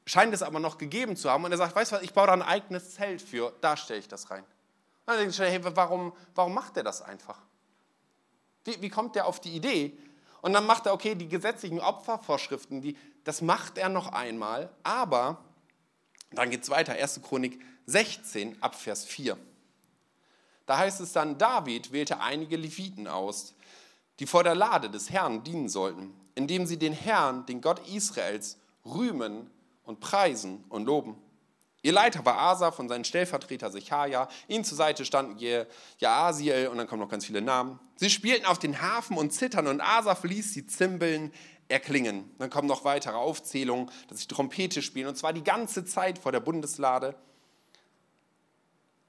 [0.06, 1.44] scheint es aber noch gegeben zu haben.
[1.44, 4.00] Und er sagt, weißt du was, ich baue da ein eigenes Zelt für, da stelle
[4.00, 4.44] ich das rein.
[4.44, 4.48] Und
[5.06, 7.38] dann denke ich, hey, warum, warum macht er das einfach?
[8.64, 9.96] Wie, wie kommt der auf die Idee?
[10.42, 15.44] Und dann macht er, okay, die gesetzlichen Opfervorschriften, die, das macht er noch einmal, aber
[16.32, 17.20] dann geht es weiter, 1.
[17.22, 19.36] Chronik 16 ab Vers 4.
[20.66, 23.54] Da heißt es dann, David wählte einige Leviten aus,
[24.20, 28.58] die vor der Lade des Herrn dienen sollten, indem sie den Herrn, den Gott Israels,
[28.84, 29.50] rühmen
[29.84, 31.16] und preisen und loben.
[31.82, 34.28] Ihr Leiter war Asaf und sein Stellvertreter Sechaja.
[34.48, 35.38] Ihnen zur Seite standen
[35.98, 37.80] Jaasiel und dann kommen noch ganz viele Namen.
[37.96, 41.32] Sie spielten auf den Hafen und zittern und Asaf ließ die Zimbeln
[41.68, 42.30] erklingen.
[42.38, 46.32] Dann kommen noch weitere Aufzählungen, dass sie Trompete spielen und zwar die ganze Zeit vor
[46.32, 47.14] der Bundeslade.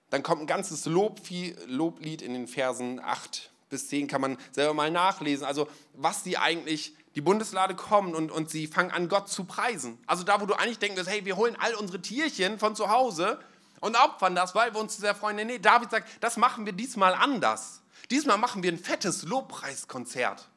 [0.09, 4.91] Dann kommt ein ganzes Loblied in den Versen 8 bis 10, kann man selber mal
[4.91, 5.45] nachlesen.
[5.45, 9.97] Also was sie eigentlich die Bundeslade kommen und, und sie fangen an, Gott zu preisen.
[10.07, 13.39] Also da, wo du eigentlich denkst, hey, wir holen all unsere Tierchen von zu Hause
[13.81, 15.35] und opfern das, weil wir uns sehr freuen.
[15.35, 17.81] Nee, David sagt, das machen wir diesmal anders.
[18.09, 20.47] Diesmal machen wir ein fettes Lobpreiskonzert.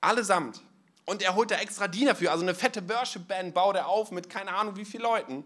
[0.00, 0.62] Allesamt.
[1.04, 4.30] Und er holt da extra Diener für, also eine fette Worship-Band baut er auf mit
[4.30, 5.44] keine Ahnung wie vielen Leuten.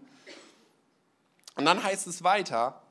[1.55, 2.81] Und dann heißt es weiter,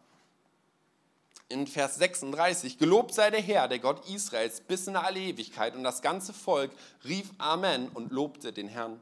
[1.48, 5.74] in Vers 36, gelobt sei der Herr, der Gott Israels, bis in alle Ewigkeit.
[5.74, 6.70] Und das ganze Volk
[7.04, 9.00] rief Amen und lobte den Herrn.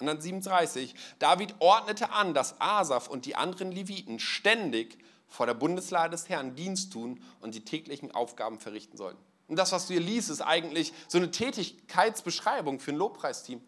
[0.00, 5.54] Und dann 37, David ordnete an, dass Asaf und die anderen Leviten ständig vor der
[5.54, 9.18] Bundeslade des Herrn Dienst tun und die täglichen Aufgaben verrichten sollten.
[9.48, 13.60] Und das, was du hier liest, ist eigentlich so eine Tätigkeitsbeschreibung für ein Lobpreisteam.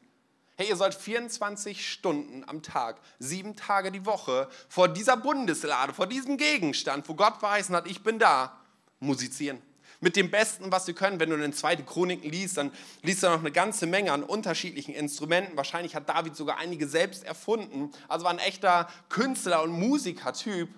[0.61, 6.07] Hey, ihr sollt 24 Stunden am Tag, sieben Tage die Woche vor dieser Bundeslade, vor
[6.07, 8.61] diesem Gegenstand, wo Gott verheißen hat, ich bin da,
[8.99, 9.63] musizieren.
[10.01, 11.19] Mit dem Besten, was ihr könnt.
[11.19, 14.95] Wenn du den zweiten Chroniken liest, dann liest du noch eine ganze Menge an unterschiedlichen
[14.95, 15.57] Instrumenten.
[15.57, 17.91] Wahrscheinlich hat David sogar einige selbst erfunden.
[18.07, 20.69] Also war ein echter Künstler und Musikertyp.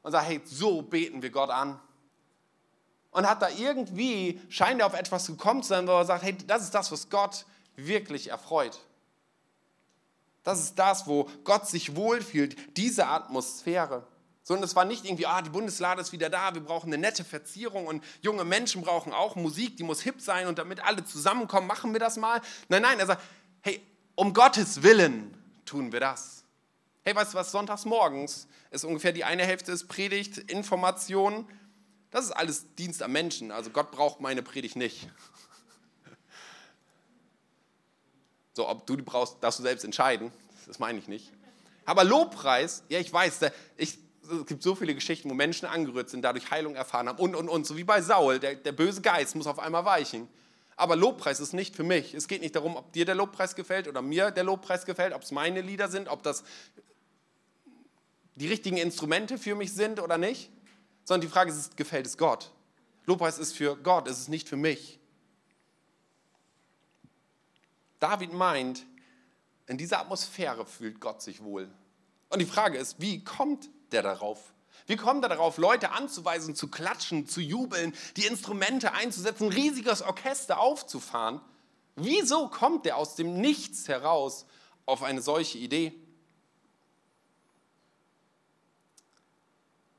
[0.00, 1.78] Und sagt, hey, so beten wir Gott an
[3.10, 6.34] und hat da irgendwie, scheint er auf etwas gekommen zu sein, wo er sagt, hey,
[6.46, 7.44] das ist das, was Gott
[7.76, 8.80] wirklich erfreut.
[10.44, 14.06] Das ist das, wo Gott sich wohlfühlt, diese Atmosphäre.
[14.42, 17.24] Sondern es war nicht irgendwie, ah, die Bundeslade ist wieder da, wir brauchen eine nette
[17.24, 21.66] Verzierung und junge Menschen brauchen auch Musik, die muss hip sein und damit alle zusammenkommen,
[21.66, 22.42] machen wir das mal.
[22.68, 23.22] Nein, nein, er sagt,
[23.62, 23.80] hey,
[24.14, 26.44] um Gottes Willen tun wir das.
[27.02, 31.48] Hey, weißt du was, sonntags morgens ist ungefähr die eine Hälfte ist Predigt, Information.
[32.10, 33.50] Das ist alles Dienst am Menschen.
[33.50, 35.08] Also Gott braucht meine Predigt nicht.
[38.54, 40.32] So, ob du die brauchst, darfst du selbst entscheiden.
[40.66, 41.30] Das meine ich nicht.
[41.84, 43.40] Aber Lobpreis, ja, ich weiß,
[43.76, 47.34] ich, es gibt so viele Geschichten, wo Menschen angerührt sind, dadurch Heilung erfahren haben und,
[47.34, 47.66] und, und.
[47.66, 50.28] So wie bei Saul, der, der böse Geist muss auf einmal weichen.
[50.76, 52.14] Aber Lobpreis ist nicht für mich.
[52.14, 55.22] Es geht nicht darum, ob dir der Lobpreis gefällt oder mir der Lobpreis gefällt, ob
[55.22, 56.42] es meine Lieder sind, ob das
[58.36, 60.50] die richtigen Instrumente für mich sind oder nicht.
[61.04, 62.50] Sondern die Frage ist, gefällt es Gott?
[63.06, 64.98] Lobpreis ist für Gott, es ist nicht für mich.
[68.04, 68.84] David meint,
[69.66, 71.72] in dieser Atmosphäre fühlt Gott sich wohl.
[72.28, 74.52] Und die Frage ist, wie kommt der darauf?
[74.86, 80.02] Wie kommt er darauf, Leute anzuweisen, zu klatschen, zu jubeln, die Instrumente einzusetzen, ein riesiges
[80.02, 81.40] Orchester aufzufahren?
[81.96, 84.44] Wieso kommt er aus dem Nichts heraus
[84.84, 85.94] auf eine solche Idee?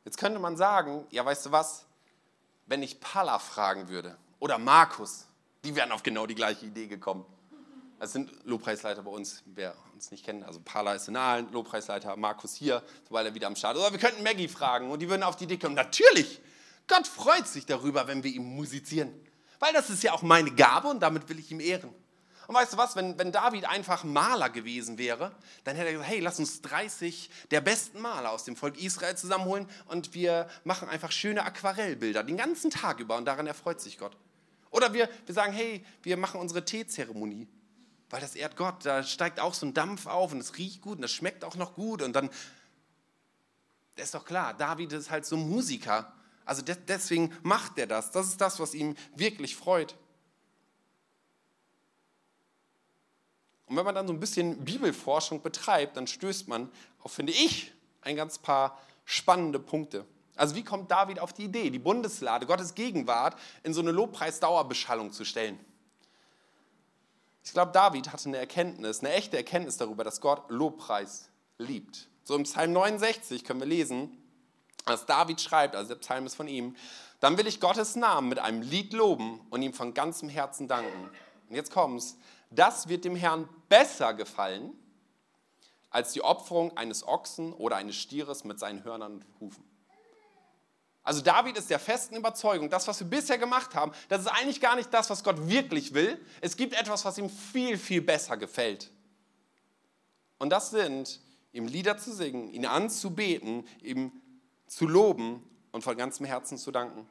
[0.04, 1.88] Jetzt könnte man sagen, ja, weißt du was,
[2.68, 5.26] wenn ich Palla fragen würde oder Markus,
[5.64, 7.26] die wären auf genau die gleiche Idee gekommen.
[8.00, 10.46] Es sind Lobpreisleiter bei uns, wer uns nicht kennt.
[10.46, 13.82] Also Pala ist in Aalen, Lobpreisleiter Markus hier, sobald er wieder am Start ist.
[13.82, 15.76] Oder wir könnten Maggie fragen und die würden auf die Idee kommen.
[15.76, 16.42] Natürlich
[16.88, 19.14] Gott freut sich darüber, wenn wir ihm musizieren.
[19.60, 21.94] Weil das ist ja auch meine Gabe und damit will ich ihm ehren.
[22.48, 25.32] Und weißt du was, wenn, wenn David einfach Maler gewesen wäre,
[25.64, 29.18] dann hätte er gesagt, hey, lass uns 30 der besten Maler aus dem Volk Israel
[29.18, 33.98] zusammenholen und wir machen einfach schöne Aquarellbilder den ganzen Tag über und daran erfreut sich
[33.98, 34.16] Gott.
[34.70, 37.48] Oder wir, wir sagen, hey, wir machen unsere Teezeremonie,
[38.16, 38.86] weil das ehrt Gott.
[38.86, 41.56] Da steigt auch so ein Dampf auf und es riecht gut und es schmeckt auch
[41.56, 42.30] noch gut und dann,
[43.98, 46.14] das ist doch klar, David ist halt so ein Musiker.
[46.46, 48.12] Also deswegen macht er das.
[48.12, 49.98] Das ist das, was ihm wirklich freut.
[53.66, 57.74] Und wenn man dann so ein bisschen Bibelforschung betreibt, dann stößt man auf, finde ich,
[58.00, 60.06] ein ganz paar spannende Punkte.
[60.38, 65.12] Also wie kommt David auf die Idee, die Bundeslade, Gottes Gegenwart in so eine Lobpreis-Dauerbeschallung
[65.12, 65.60] zu stellen?
[67.46, 71.30] Ich glaube, David hatte eine Erkenntnis, eine echte Erkenntnis darüber, dass Gott Lobpreis
[71.60, 72.10] liebt.
[72.24, 74.18] So im Psalm 69 können wir lesen,
[74.84, 76.76] als David schreibt, also der Psalm ist von ihm,
[77.20, 81.10] dann will ich Gottes Namen mit einem Lied loben und ihm von ganzem Herzen danken.
[81.50, 82.18] Und jetzt kommt's,
[82.50, 84.74] das wird dem Herrn besser gefallen
[85.92, 89.75] als die Opferung eines Ochsen oder eines Stieres mit seinen Hörnern und Hufen.
[91.06, 94.60] Also David ist der festen Überzeugung, das, was wir bisher gemacht haben, das ist eigentlich
[94.60, 96.20] gar nicht das, was Gott wirklich will.
[96.42, 98.90] Es gibt etwas, was ihm viel, viel besser gefällt.
[100.40, 101.22] Und das sind,
[101.54, 104.12] ihm Lieder zu singen, ihn anzubeten, ihm
[104.66, 107.08] zu loben und von ganzem Herzen zu danken.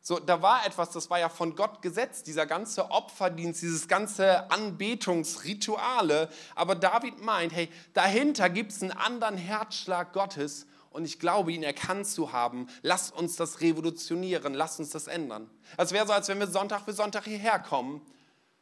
[0.00, 4.48] So, da war etwas, das war ja von Gott gesetzt, dieser ganze Opferdienst, dieses ganze
[4.52, 6.30] Anbetungsrituale.
[6.54, 11.62] Aber David meint, hey, dahinter gibt es einen anderen Herzschlag Gottes und ich glaube, ihn
[11.62, 12.68] erkannt zu haben.
[12.82, 15.50] Lasst uns das revolutionieren, lasst uns das ändern.
[15.76, 18.00] Es wäre so, als wenn wir Sonntag für Sonntag hierher kommen,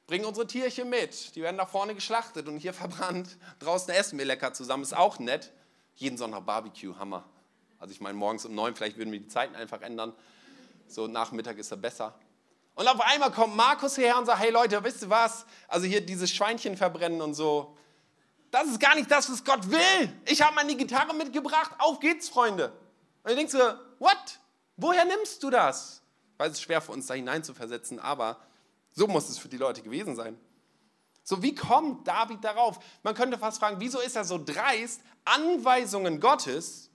[0.07, 3.37] bringen unsere Tierchen mit, die werden da vorne geschlachtet und hier verbrannt.
[3.59, 5.53] Draußen essen wir lecker zusammen, ist auch nett.
[5.95, 7.25] Jeden Sonntag Barbecue, Hammer.
[7.79, 10.13] Also ich meine, morgens um neun, vielleicht würden wir die Zeiten einfach ändern.
[10.89, 12.19] So Nachmittag ist er besser.
[12.75, 15.47] Und auf einmal kommt Markus hierher und sagt, hey Leute, wisst ihr was?
[15.67, 17.77] Also hier dieses Schweinchen verbrennen und so.
[18.51, 20.13] Das ist gar nicht das, was Gott will.
[20.27, 21.73] Ich habe meine Gitarre mitgebracht.
[21.79, 22.73] Auf geht's, Freunde.
[23.23, 23.59] Und ihr denkt so,
[23.99, 24.41] what?
[24.77, 26.03] Woher nimmst du das?
[26.37, 28.39] Weil es ist schwer für uns da hineinzuversetzen, aber
[28.93, 30.39] so muss es für die Leute gewesen sein.
[31.23, 32.79] So, wie kommt David darauf?
[33.03, 36.91] Man könnte fast fragen, wieso ist er so dreist, Anweisungen Gottes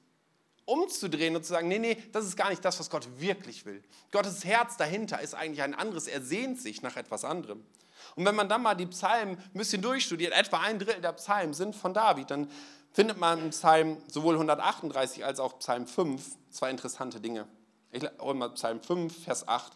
[0.66, 3.84] umzudrehen und zu sagen, nee, nee, das ist gar nicht das, was Gott wirklich will.
[4.12, 6.08] Gottes Herz dahinter ist eigentlich ein anderes.
[6.08, 7.66] Er sehnt sich nach etwas anderem.
[8.16, 11.54] Und wenn man dann mal die Psalmen ein bisschen durchstudiert, etwa ein Drittel der Psalmen
[11.54, 12.50] sind von David, dann
[12.92, 17.48] findet man im Psalm sowohl 138 als auch Psalm 5 zwei interessante Dinge.
[17.92, 19.72] Ich hole mal Psalm 5, Vers 8.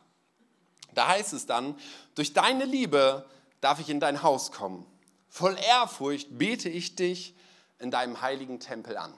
[0.94, 1.78] Da heißt es dann,
[2.16, 3.26] durch deine Liebe
[3.62, 4.86] darf ich in dein Haus kommen.
[5.28, 7.36] Voll Ehrfurcht bete ich dich
[7.80, 9.14] in deinem heiligen Tempel an.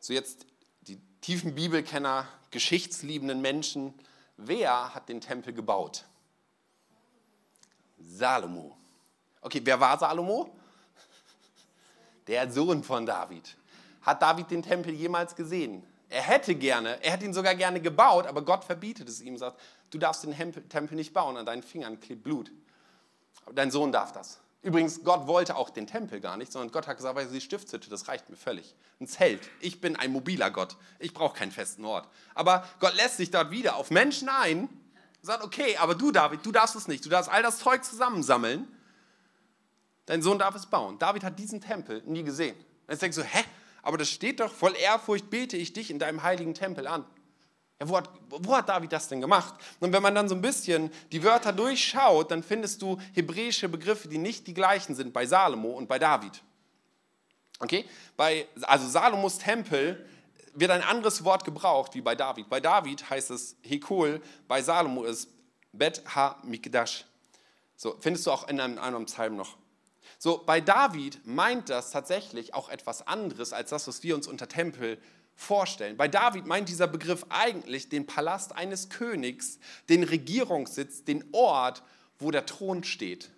[0.00, 0.46] So jetzt
[0.82, 3.94] die tiefen Bibelkenner, geschichtsliebenden Menschen,
[4.36, 6.04] wer hat den Tempel gebaut?
[7.98, 8.76] Salomo.
[9.40, 10.54] Okay, wer war Salomo?
[12.26, 13.56] Der Sohn von David.
[14.02, 15.84] Hat David den Tempel jemals gesehen?
[16.10, 19.60] Er hätte gerne, er hätte ihn sogar gerne gebaut, aber Gott verbietet es ihm, sagt,
[19.90, 20.34] du darfst den
[20.68, 22.50] Tempel nicht bauen, an deinen Fingern klebt Blut.
[23.44, 24.40] Aber dein Sohn darf das.
[24.62, 27.90] Übrigens, Gott wollte auch den Tempel gar nicht, sondern Gott hat gesagt, weil die Stiftshütte,
[27.90, 28.74] das reicht mir völlig.
[29.00, 29.40] Ein Zelt.
[29.60, 30.76] Ich bin ein mobiler Gott.
[30.98, 32.08] Ich brauche keinen festen Ort.
[32.34, 34.68] Aber Gott lässt sich dort wieder auf Menschen ein,
[35.22, 37.04] sagt, okay, aber du, David, du darfst es nicht.
[37.04, 38.68] Du darfst all das Zeug zusammensammeln.
[40.06, 40.98] Dein Sohn darf es bauen.
[40.98, 42.56] David hat diesen Tempel nie gesehen.
[42.56, 43.44] Und jetzt denkst du, hä?
[43.82, 47.04] Aber das steht doch, voll Ehrfurcht bete ich dich in deinem heiligen Tempel an.
[47.80, 49.54] Ja, wo hat, wo hat David das denn gemacht?
[49.78, 54.08] Und wenn man dann so ein bisschen die Wörter durchschaut, dann findest du hebräische Begriffe,
[54.08, 56.42] die nicht die gleichen sind bei Salomo und bei David.
[57.60, 57.84] Okay?
[58.16, 60.04] Bei, also Salomos Tempel
[60.60, 62.48] wird ein anderes Wort gebraucht wie bei David.
[62.48, 65.28] Bei David heißt es Hekol, bei Salomo ist
[65.72, 67.04] Bet Ha-Mikdash.
[67.76, 69.56] So, findest du auch in einem anderen Psalm noch.
[70.18, 74.48] So, bei David meint das tatsächlich auch etwas anderes als das, was wir uns unter
[74.48, 74.98] Tempel
[75.36, 75.96] vorstellen.
[75.96, 81.84] Bei David meint dieser Begriff eigentlich den Palast eines Königs, den Regierungssitz, den Ort,
[82.18, 83.30] wo der Thron steht.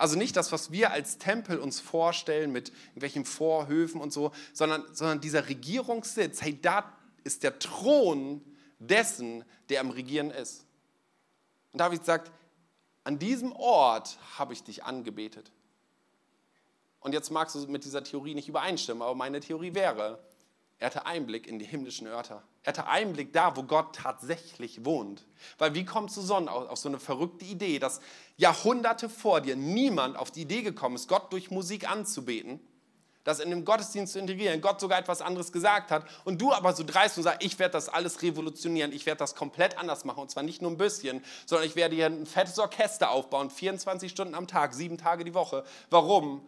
[0.00, 4.82] Also nicht das, was wir als Tempel uns vorstellen mit irgendwelchen Vorhöfen und so, sondern,
[4.94, 6.90] sondern dieser Regierungssitz, hey, da
[7.22, 8.42] ist der Thron
[8.78, 10.64] dessen, der am Regieren ist.
[11.72, 12.32] Und David sagt,
[13.04, 15.52] an diesem Ort habe ich dich angebetet.
[17.00, 20.18] Und jetzt magst du mit dieser Theorie nicht übereinstimmen, aber meine Theorie wäre,
[20.80, 22.42] er hatte Einblick in die himmlischen Örter.
[22.62, 25.26] Er hatte Einblick da, wo Gott tatsächlich wohnt.
[25.58, 28.00] Weil wie kommst du sonst auf so eine verrückte Idee, dass
[28.38, 32.60] Jahrhunderte vor dir niemand auf die Idee gekommen ist, Gott durch Musik anzubeten?
[33.22, 36.72] das in den Gottesdienst zu integrieren, Gott sogar etwas anderes gesagt hat und du aber
[36.72, 40.20] so dreist und sagst, ich werde das alles revolutionieren, ich werde das komplett anders machen
[40.20, 44.10] und zwar nicht nur ein bisschen, sondern ich werde hier ein fettes Orchester aufbauen, 24
[44.10, 45.64] Stunden am Tag, sieben Tage die Woche.
[45.90, 46.40] Warum?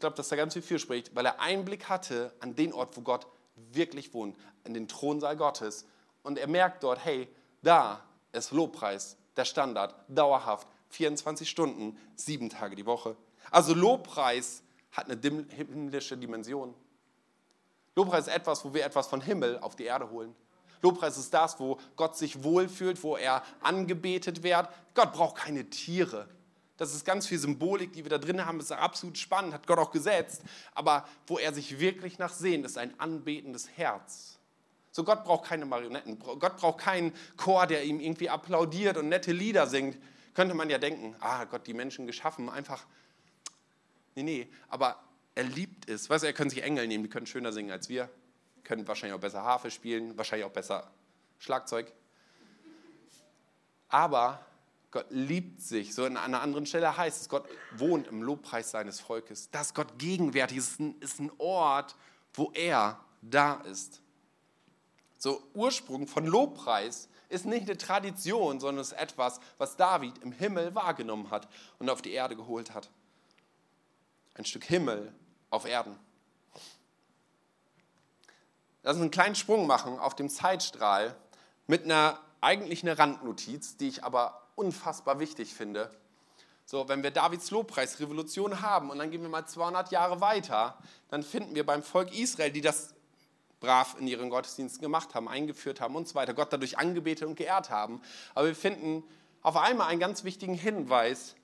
[0.00, 2.96] Ich glaube, dass da ganz viel für spricht, weil er Einblick hatte an den Ort,
[2.96, 3.26] wo Gott
[3.70, 4.34] wirklich wohnt,
[4.64, 5.84] in den Thronsaal Gottes
[6.22, 7.28] und er merkt dort, hey,
[7.60, 13.14] da ist Lobpreis, der Standard, dauerhaft, 24 Stunden, sieben Tage die Woche.
[13.50, 16.72] Also Lobpreis hat eine himmlische Dimension.
[17.94, 20.34] Lobpreis ist etwas, wo wir etwas von Himmel auf die Erde holen.
[20.80, 24.66] Lobpreis ist das, wo Gott sich wohlfühlt, wo er angebetet wird.
[24.94, 26.26] Gott braucht keine Tiere.
[26.80, 28.58] Das ist ganz viel Symbolik, die wir da drin haben.
[28.58, 30.42] Das ist absolut spannend, hat Gott auch gesetzt.
[30.74, 34.38] Aber wo er sich wirklich nach sehnt, ist ein anbetendes Herz.
[34.90, 36.18] So Gott braucht keine Marionetten.
[36.18, 39.98] Gott braucht keinen Chor, der ihm irgendwie applaudiert und nette Lieder singt.
[40.32, 42.86] Könnte man ja denken, ah, Gott die Menschen geschaffen, einfach
[44.14, 45.02] Nee, nee, aber
[45.34, 46.10] er liebt es.
[46.10, 48.10] Weißt du, er können sich Engel nehmen, die können schöner singen als wir,
[48.64, 50.90] können wahrscheinlich auch besser Harfe spielen, wahrscheinlich auch besser
[51.38, 51.92] Schlagzeug.
[53.88, 54.44] Aber
[54.90, 55.94] Gott liebt sich.
[55.94, 57.44] So an einer anderen Stelle heißt es, Gott
[57.76, 59.50] wohnt im Lobpreis seines Volkes.
[59.50, 61.96] Dass Gott gegenwärtig ist, ist ein Ort,
[62.34, 64.00] wo er da ist.
[65.16, 70.74] So Ursprung von Lobpreis ist nicht eine Tradition, sondern ist etwas, was David im Himmel
[70.74, 71.48] wahrgenommen hat
[71.78, 72.90] und auf die Erde geholt hat
[74.40, 75.12] ein Stück Himmel
[75.50, 75.96] auf Erden.
[78.82, 81.14] Lass uns einen kleinen Sprung machen auf dem Zeitstrahl
[81.66, 85.90] mit einer eigentlich einer Randnotiz, die ich aber unfassbar wichtig finde.
[86.66, 91.22] So, wenn wir Davids Lobpreisrevolution haben und dann gehen wir mal 200 Jahre weiter, dann
[91.22, 92.94] finden wir beim Volk Israel, die das
[93.58, 97.34] brav in ihren Gottesdiensten gemacht haben, eingeführt haben und so weiter, Gott dadurch angebetet und
[97.34, 98.00] geehrt haben.
[98.34, 99.02] Aber wir finden
[99.42, 101.34] auf einmal einen ganz wichtigen Hinweis,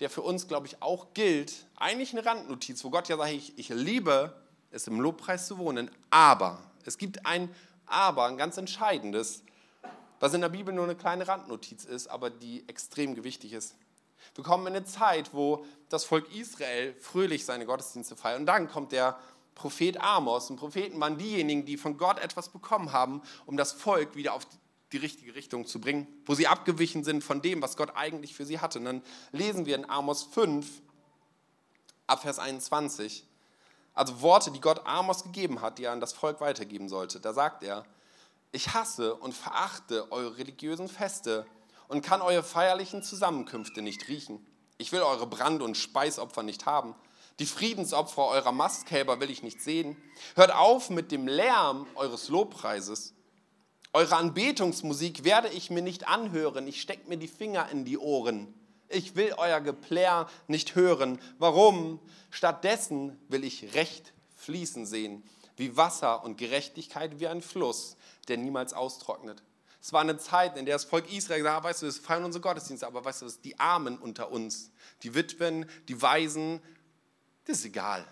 [0.00, 1.66] der für uns, glaube ich, auch gilt.
[1.76, 4.34] Eigentlich eine Randnotiz, wo Gott ja sagt, ich, ich liebe
[4.70, 7.54] es, im Lobpreis zu wohnen, aber es gibt ein
[7.86, 9.42] Aber, ein ganz entscheidendes,
[10.20, 13.74] was in der Bibel nur eine kleine Randnotiz ist, aber die extrem gewichtig ist.
[14.34, 18.40] Wir kommen in eine Zeit, wo das Volk Israel fröhlich seine Gottesdienste feiert.
[18.40, 19.18] Und dann kommt der
[19.54, 20.50] Prophet Amos.
[20.50, 24.46] Und Propheten waren diejenigen, die von Gott etwas bekommen haben, um das Volk wieder auf
[24.92, 28.46] die richtige Richtung zu bringen, wo sie abgewichen sind von dem, was Gott eigentlich für
[28.46, 28.78] sie hatte.
[28.78, 29.02] Und dann
[29.32, 30.82] lesen wir in Amos 5,
[32.06, 33.26] ab Vers 21,
[33.94, 37.18] also Worte, die Gott Amos gegeben hat, die er an das Volk weitergeben sollte.
[37.18, 37.84] Da sagt er,
[38.56, 41.46] ich hasse und verachte eure religiösen Feste
[41.88, 44.44] und kann eure feierlichen Zusammenkünfte nicht riechen.
[44.78, 46.94] Ich will eure Brand- und Speisopfer nicht haben.
[47.38, 49.96] Die Friedensopfer eurer Mastkälber will ich nicht sehen.
[50.34, 53.14] Hört auf mit dem Lärm eures Lobpreises.
[53.92, 56.66] Eure Anbetungsmusik werde ich mir nicht anhören.
[56.66, 58.52] Ich stecke mir die Finger in die Ohren.
[58.88, 61.20] Ich will euer Geplär nicht hören.
[61.38, 62.00] Warum?
[62.30, 65.24] Stattdessen will ich Recht fließen sehen,
[65.56, 67.96] wie Wasser und Gerechtigkeit wie ein Fluss,
[68.28, 69.42] der niemals austrocknet.
[69.80, 72.24] Es war eine Zeit, in der das Volk Israel gesagt hat, weißt du, wir feiern
[72.24, 76.60] unsere Gottesdienste, aber weißt du, die Armen unter uns, die Witwen, die Waisen,
[77.44, 78.04] das ist egal.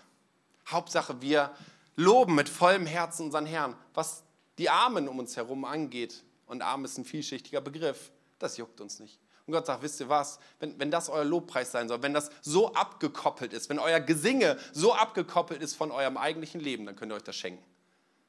[0.67, 1.53] Hauptsache, wir
[1.95, 3.75] loben mit vollem Herzen unseren Herrn.
[3.93, 4.23] Was
[4.57, 8.99] die Armen um uns herum angeht, und arm ist ein vielschichtiger Begriff, das juckt uns
[8.99, 9.19] nicht.
[9.47, 12.31] Und Gott sagt, wisst ihr was, wenn, wenn das euer Lobpreis sein soll, wenn das
[12.41, 17.11] so abgekoppelt ist, wenn euer Gesinge so abgekoppelt ist von eurem eigentlichen Leben, dann könnt
[17.11, 17.63] ihr euch das schenken.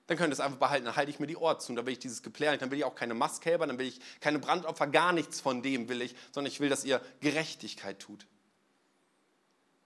[0.08, 1.94] Dann könnt ihr es einfach behalten, dann halte ich mir die Ohren zu, dann will
[1.94, 4.86] ich dieses Geplär nicht, dann will ich auch keine Mastkälber, dann will ich keine Brandopfer,
[4.86, 8.26] gar nichts von dem will ich, sondern ich will, dass ihr Gerechtigkeit tut.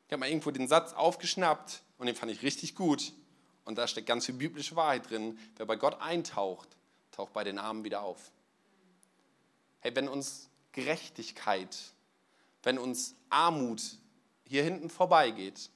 [0.08, 3.12] Ich habe mal irgendwo den Satz aufgeschnappt und den fand ich richtig gut.
[3.64, 5.38] Und da steckt ganz viel biblische Wahrheit drin.
[5.56, 6.68] Wer bei Gott eintaucht,
[7.12, 8.32] taucht bei den Armen wieder auf.
[9.78, 11.76] Hey, wenn uns Gerechtigkeit,
[12.62, 13.82] wenn uns Armut
[14.44, 15.70] hier hinten vorbeigeht,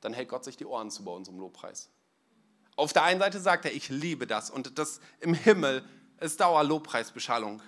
[0.00, 1.90] dann hält Gott sich die Ohren zu bei unserem Lobpreis.
[2.76, 5.84] Auf der einen Seite sagt er, ich liebe das und das im Himmel
[6.20, 7.62] ist Dauerlobpreisbeschallung,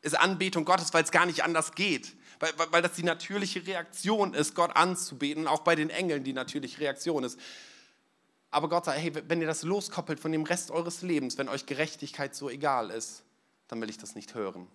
[0.00, 4.34] ist Anbetung Gottes, weil es gar nicht anders geht, weil, weil das die natürliche Reaktion
[4.34, 7.38] ist, Gott anzubeten, auch bei den Engeln die natürliche Reaktion ist.
[8.50, 11.66] Aber Gott sagt, hey, wenn ihr das loskoppelt von dem Rest eures Lebens, wenn euch
[11.66, 13.22] Gerechtigkeit so egal ist,
[13.68, 14.68] dann will ich das nicht hören.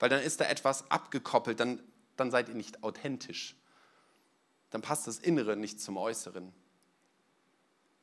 [0.00, 1.80] Weil dann ist da etwas abgekoppelt, dann,
[2.16, 3.54] dann seid ihr nicht authentisch.
[4.70, 6.52] Dann passt das Innere nicht zum Äußeren.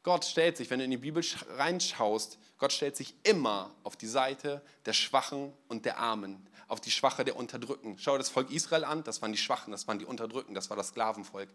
[0.04, 1.22] Gott stellt sich, wenn du in die Bibel
[1.58, 6.92] reinschaust, Gott stellt sich immer auf die Seite der Schwachen und der Armen, auf die
[6.92, 7.98] Schwache der Unterdrückten.
[7.98, 10.78] Schau das Volk Israel an, das waren die Schwachen, das waren die Unterdrückten, das war
[10.78, 11.50] das Sklavenvolk.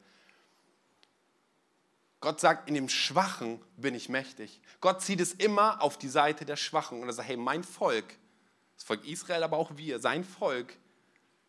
[2.21, 4.61] Gott sagt, in dem Schwachen bin ich mächtig.
[4.81, 8.19] Gott zieht es immer auf die Seite der Schwachen und er sagt, hey, mein Volk,
[8.83, 10.77] das Volk Israel, aber auch wir, sein Volk,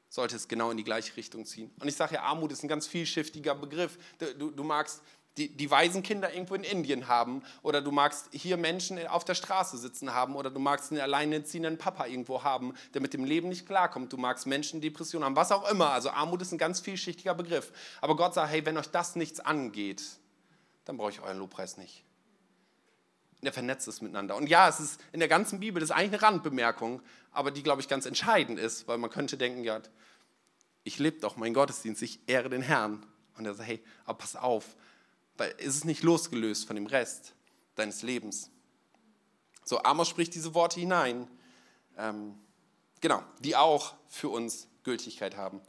[0.07, 1.71] sollte es genau in die gleiche Richtung ziehen.
[1.79, 3.97] Und ich sage ja, Armut ist ein ganz vielschichtiger Begriff.
[4.37, 5.01] Du, du, magst
[5.37, 9.79] die, die Waisenkinder irgendwo in Indien haben oder du magst hier Menschen auf der Straße
[9.79, 13.65] sitzen haben oder du magst einen alleinerziehenden Papa irgendwo haben, der mit dem Leben nicht
[13.65, 14.13] klarkommt.
[14.13, 15.89] Du magst Menschen Depressionen haben, was auch immer.
[15.89, 17.71] Also Armut ist ein ganz vielschichtiger Begriff.
[17.99, 20.03] Aber Gott sagt, hey, wenn euch das nichts angeht,
[20.85, 22.03] dann brauche ich euren Lobpreis nicht.
[23.43, 24.35] Der vernetzt es miteinander.
[24.35, 27.63] Und ja, es ist in der ganzen Bibel, das ist eigentlich eine Randbemerkung, aber die,
[27.63, 29.81] glaube ich, ganz entscheidend ist, weil man könnte denken, ja,
[30.83, 33.05] ich lebe doch meinen Gottesdienst, ich ehre den Herrn.
[33.37, 34.75] Und er sagt, hey, aber pass auf,
[35.37, 37.33] weil es ist nicht losgelöst von dem Rest
[37.75, 38.51] deines Lebens.
[39.65, 41.27] So, Amos spricht diese Worte hinein,
[41.97, 42.37] ähm,
[43.01, 45.61] genau, die auch für uns Gültigkeit haben.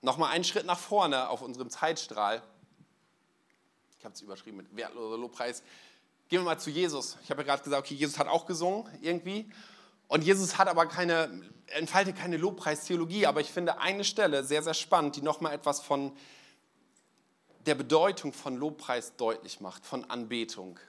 [0.00, 2.42] Nochmal einen Schritt nach vorne auf unserem Zeitstrahl.
[4.02, 5.62] Ich habe es überschrieben mit wertloser Lobpreis.
[6.28, 7.16] Gehen wir mal zu Jesus.
[7.22, 9.48] Ich habe ja gerade gesagt, okay, Jesus hat auch gesungen irgendwie.
[10.08, 11.30] Und Jesus hat aber keine,
[11.68, 16.10] entfaltet keine Lobpreistheologie, aber ich finde eine Stelle sehr, sehr spannend, die nochmal etwas von
[17.64, 20.80] der Bedeutung von Lobpreis deutlich macht, von Anbetung.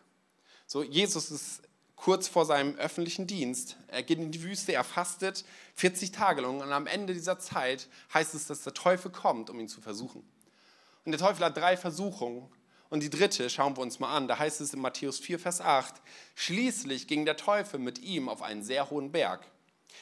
[0.65, 1.61] So, Jesus ist
[1.95, 3.77] kurz vor seinem öffentlichen Dienst.
[3.89, 5.45] Er geht in die Wüste, er fastet
[5.75, 9.59] 40 Tage lang und am Ende dieser Zeit heißt es, dass der Teufel kommt, um
[9.59, 10.27] ihn zu versuchen.
[11.05, 12.49] Und der Teufel hat drei Versuchungen.
[12.93, 14.27] Und die dritte schauen wir uns mal an.
[14.27, 15.95] Da heißt es in Matthäus 4, Vers 8,
[16.35, 19.43] schließlich ging der Teufel mit ihm auf einen sehr hohen Berg,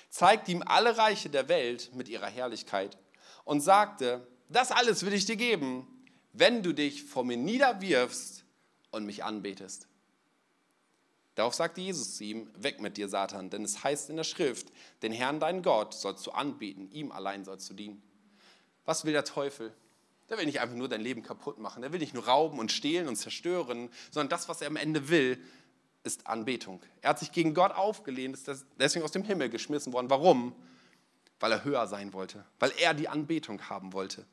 [0.09, 2.97] zeigte ihm alle Reiche der Welt mit ihrer Herrlichkeit
[3.45, 5.87] und sagte, das alles will ich dir geben,
[6.33, 8.43] wenn du dich vor mir niederwirfst
[8.91, 9.87] und mich anbetest.
[11.35, 14.67] Darauf sagte Jesus zu ihm, weg mit dir, Satan, denn es heißt in der Schrift,
[15.01, 18.03] den Herrn, deinen Gott, sollst du anbeten, ihm allein sollst du dienen.
[18.83, 19.73] Was will der Teufel?
[20.30, 22.72] Der will nicht einfach nur dein Leben kaputt machen, der will nicht nur rauben und
[22.72, 25.38] stehlen und zerstören, sondern das, was er am Ende will,
[26.03, 26.82] ist Anbetung.
[27.01, 30.09] Er hat sich gegen Gott aufgelehnt, ist deswegen aus dem Himmel geschmissen worden.
[30.09, 30.55] Warum?
[31.39, 34.26] Weil er höher sein wollte, weil er die Anbetung haben wollte.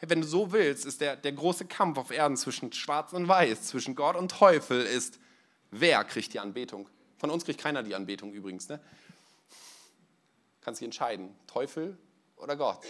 [0.00, 3.64] Wenn du so willst, ist der, der große Kampf auf Erden zwischen Schwarz und Weiß,
[3.64, 5.18] zwischen Gott und Teufel, ist,
[5.70, 6.88] wer kriegt die Anbetung?
[7.18, 8.68] Von uns kriegt keiner die Anbetung übrigens.
[8.70, 8.80] Ne?
[10.62, 11.98] Kannst dich entscheiden, Teufel
[12.36, 12.80] oder Gott.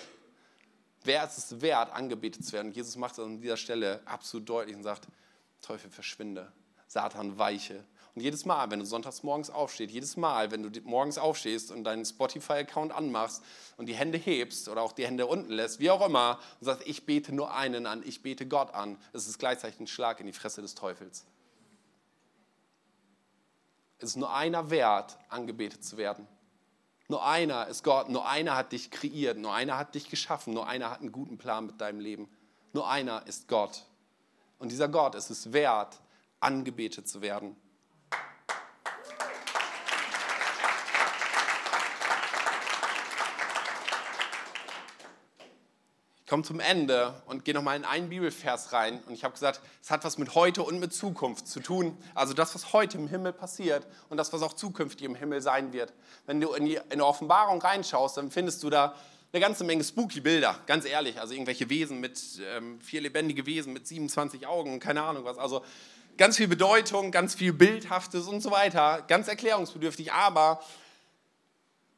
[1.02, 2.72] Wer ist es wert, angebetet zu werden?
[2.72, 5.08] Jesus macht das an dieser Stelle absolut deutlich und sagt,
[5.62, 6.52] Teufel verschwinde,
[6.86, 7.84] Satan weiche.
[8.14, 11.84] Und jedes Mal, wenn du sonntags morgens aufstehst, jedes Mal, wenn du morgens aufstehst und
[11.84, 13.42] deinen Spotify-Account anmachst
[13.76, 16.86] und die Hände hebst oder auch die Hände unten lässt, wie auch immer, und sagst,
[16.86, 20.26] ich bete nur einen an, ich bete Gott an, ist es gleichzeitig ein Schlag in
[20.26, 21.24] die Fresse des Teufels.
[23.98, 26.26] Es ist nur einer wert, angebetet zu werden.
[27.10, 30.68] Nur einer ist Gott, nur einer hat dich kreiert, nur einer hat dich geschaffen, nur
[30.68, 32.28] einer hat einen guten Plan mit deinem Leben.
[32.72, 33.82] Nur einer ist Gott.
[34.60, 35.98] Und dieser Gott ist es wert,
[36.38, 37.56] angebetet zu werden.
[46.30, 49.02] Komme zum Ende und gehe nochmal in einen Bibelvers rein.
[49.08, 51.98] Und ich habe gesagt, es hat was mit heute und mit Zukunft zu tun.
[52.14, 55.72] Also das, was heute im Himmel passiert und das, was auch zukünftig im Himmel sein
[55.72, 55.92] wird.
[56.26, 58.94] Wenn du in die, in die Offenbarung reinschaust, dann findest du da
[59.32, 61.20] eine ganze Menge spooky Bilder, ganz ehrlich.
[61.20, 62.20] Also irgendwelche Wesen mit,
[62.56, 65.36] ähm, vier lebendige Wesen mit 27 Augen, keine Ahnung was.
[65.36, 65.64] Also
[66.16, 69.02] ganz viel Bedeutung, ganz viel Bildhaftes und so weiter.
[69.08, 70.12] Ganz erklärungsbedürftig.
[70.12, 70.62] Aber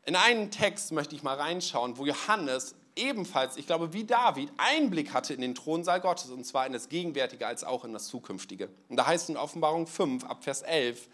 [0.06, 5.12] in einen Text möchte ich mal reinschauen, wo Johannes ebenfalls, ich glaube, wie David, Einblick
[5.12, 8.68] hatte in den Thronsaal Gottes, und zwar in das Gegenwärtige als auch in das Zukünftige.
[8.88, 11.08] Und da heißt es in Offenbarung 5, ab Vers 11,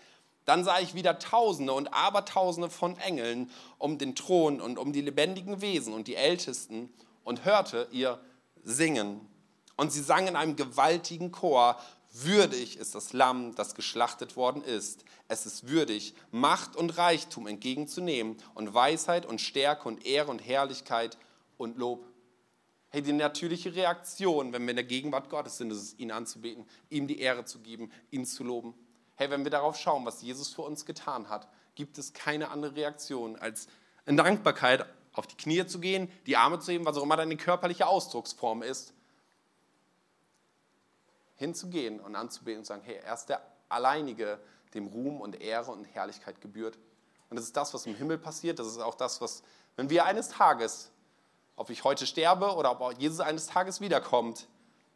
[0.44, 5.02] dann sah ich wieder Tausende und Abertausende von Engeln um den Thron und um die
[5.02, 6.90] lebendigen Wesen und die Ältesten
[7.22, 8.18] und hörte ihr
[8.64, 9.20] singen.
[9.76, 11.76] Und sie sangen in einem gewaltigen Chor,
[12.10, 15.04] Würdig ist das Lamm, das geschlachtet worden ist.
[15.28, 21.18] Es ist würdig, Macht und Reichtum entgegenzunehmen und Weisheit und Stärke und Ehre und Herrlichkeit
[21.58, 22.06] und Lob.
[22.90, 26.66] Hey, die natürliche Reaktion, wenn wir in der Gegenwart Gottes sind, ist es, ihn anzubeten,
[26.88, 28.74] ihm die Ehre zu geben, ihn zu loben.
[29.16, 32.76] Hey, wenn wir darauf schauen, was Jesus für uns getan hat, gibt es keine andere
[32.76, 33.68] Reaktion, als
[34.06, 37.36] in Dankbarkeit auf die Knie zu gehen, die Arme zu heben, was auch immer deine
[37.36, 38.94] körperliche Ausdrucksform ist,
[41.36, 44.40] hinzugehen und anzubeten und sagen, hey, er ist der Alleinige,
[44.74, 46.78] dem Ruhm und Ehre und Herrlichkeit gebührt.
[47.28, 48.58] Und das ist das, was im Himmel passiert.
[48.58, 49.42] Das ist auch das, was,
[49.76, 50.90] wenn wir eines Tages
[51.58, 54.46] ob ich heute sterbe oder ob Jesus eines Tages wiederkommt,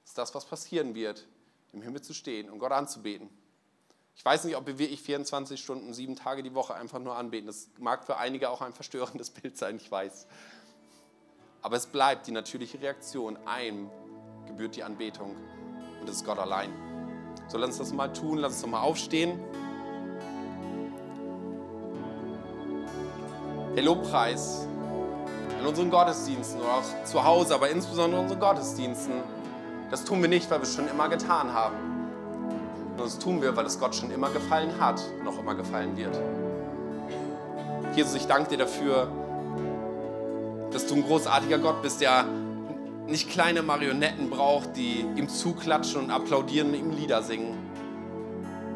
[0.05, 1.27] ist das, was passieren wird,
[1.73, 3.29] im Himmel zu stehen und Gott anzubeten.
[4.15, 7.49] Ich weiß nicht, ob wir wirklich 24 Stunden, sieben Tage die Woche einfach nur anbeten.
[7.49, 10.29] Das mag für einige auch ein verstörendes Bild sein, ich weiß.
[11.63, 13.37] Aber es bleibt die natürliche Reaktion.
[13.45, 13.91] Einem
[14.47, 15.37] gebührt die Anbetung
[15.99, 16.73] und das ist Gott allein.
[17.49, 19.41] So, lass uns das mal tun, lass uns doch mal aufstehen.
[23.75, 24.69] Der Lobpreis
[25.63, 29.15] in unseren Gottesdiensten oder auch zu Hause, aber insbesondere in unseren Gottesdiensten,
[29.91, 31.77] Das tun wir nicht, weil wir es schon immer getan haben.
[32.97, 36.19] das tun wir, weil es Gott schon immer gefallen hat, noch immer gefallen wird.
[37.95, 39.09] Jesus, ich danke dir dafür,
[40.71, 42.25] dass du ein großartiger Gott bist, der
[43.07, 47.57] nicht kleine Marionetten braucht, die ihm zuklatschen und applaudieren und ihm Lieder singen,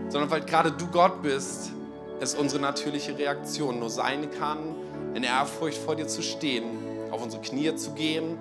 [0.09, 1.73] sondern weil gerade du Gott bist,
[2.21, 4.75] ist unsere natürliche Reaktion nur sein kann,
[5.15, 6.65] in Ehrfurcht vor dir zu stehen,
[7.11, 8.37] auf unsere Knie zu gehen,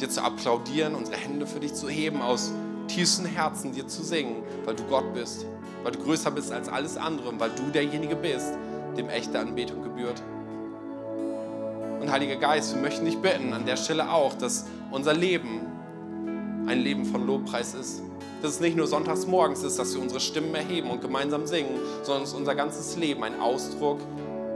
[0.00, 2.52] dir zu applaudieren, unsere Hände für dich zu heben, aus
[2.88, 5.46] tiefstem Herzen dir zu singen, weil du Gott bist,
[5.82, 8.52] weil du größer bist als alles andere und weil du derjenige bist,
[8.96, 10.22] dem echte Anbetung gebührt.
[12.00, 15.60] Und Heiliger Geist, wir möchten dich bitten an der Stelle auch, dass unser Leben
[16.66, 18.02] ein Leben von Lobpreis ist.
[18.46, 21.80] Dass es nicht nur sonntags morgens ist, dass wir unsere Stimmen erheben und gemeinsam singen,
[22.04, 23.98] sondern dass unser ganzes Leben ein Ausdruck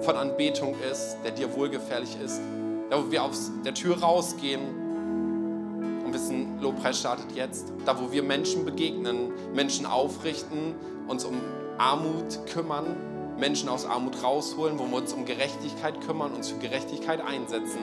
[0.03, 2.41] von Anbetung ist, der dir wohlgefährlich ist.
[2.88, 4.61] Da, wo wir aus der Tür rausgehen
[6.05, 7.72] und wissen, Lobpreis startet jetzt.
[7.84, 10.76] Da, wo wir Menschen begegnen, Menschen aufrichten,
[11.09, 11.41] uns um
[11.76, 12.95] Armut kümmern,
[13.41, 17.80] Menschen aus Armut rausholen, wo wir uns um Gerechtigkeit kümmern, uns für Gerechtigkeit einsetzen.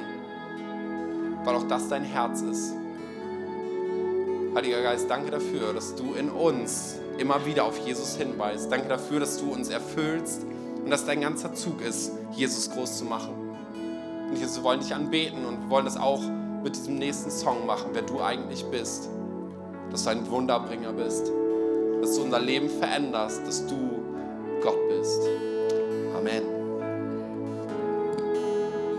[1.43, 2.72] Weil auch das dein Herz ist.
[4.58, 8.72] Heiliger Geist, danke dafür, dass du in uns immer wieder auf Jesus hinweist.
[8.72, 10.47] Danke dafür, dass du uns erfüllst
[10.84, 13.36] und dass dein ganzer Zug ist, Jesus groß zu machen.
[14.32, 16.24] Und wir wollen dich anbeten und wollen das auch
[16.64, 19.10] mit diesem nächsten Song machen, wer du eigentlich bist.
[19.91, 21.32] Dass du ein Wunderbringer bist.
[22.01, 23.76] Dass du unser Leben veränderst, dass du
[24.64, 25.22] Gott bist.
[26.18, 26.57] Amen.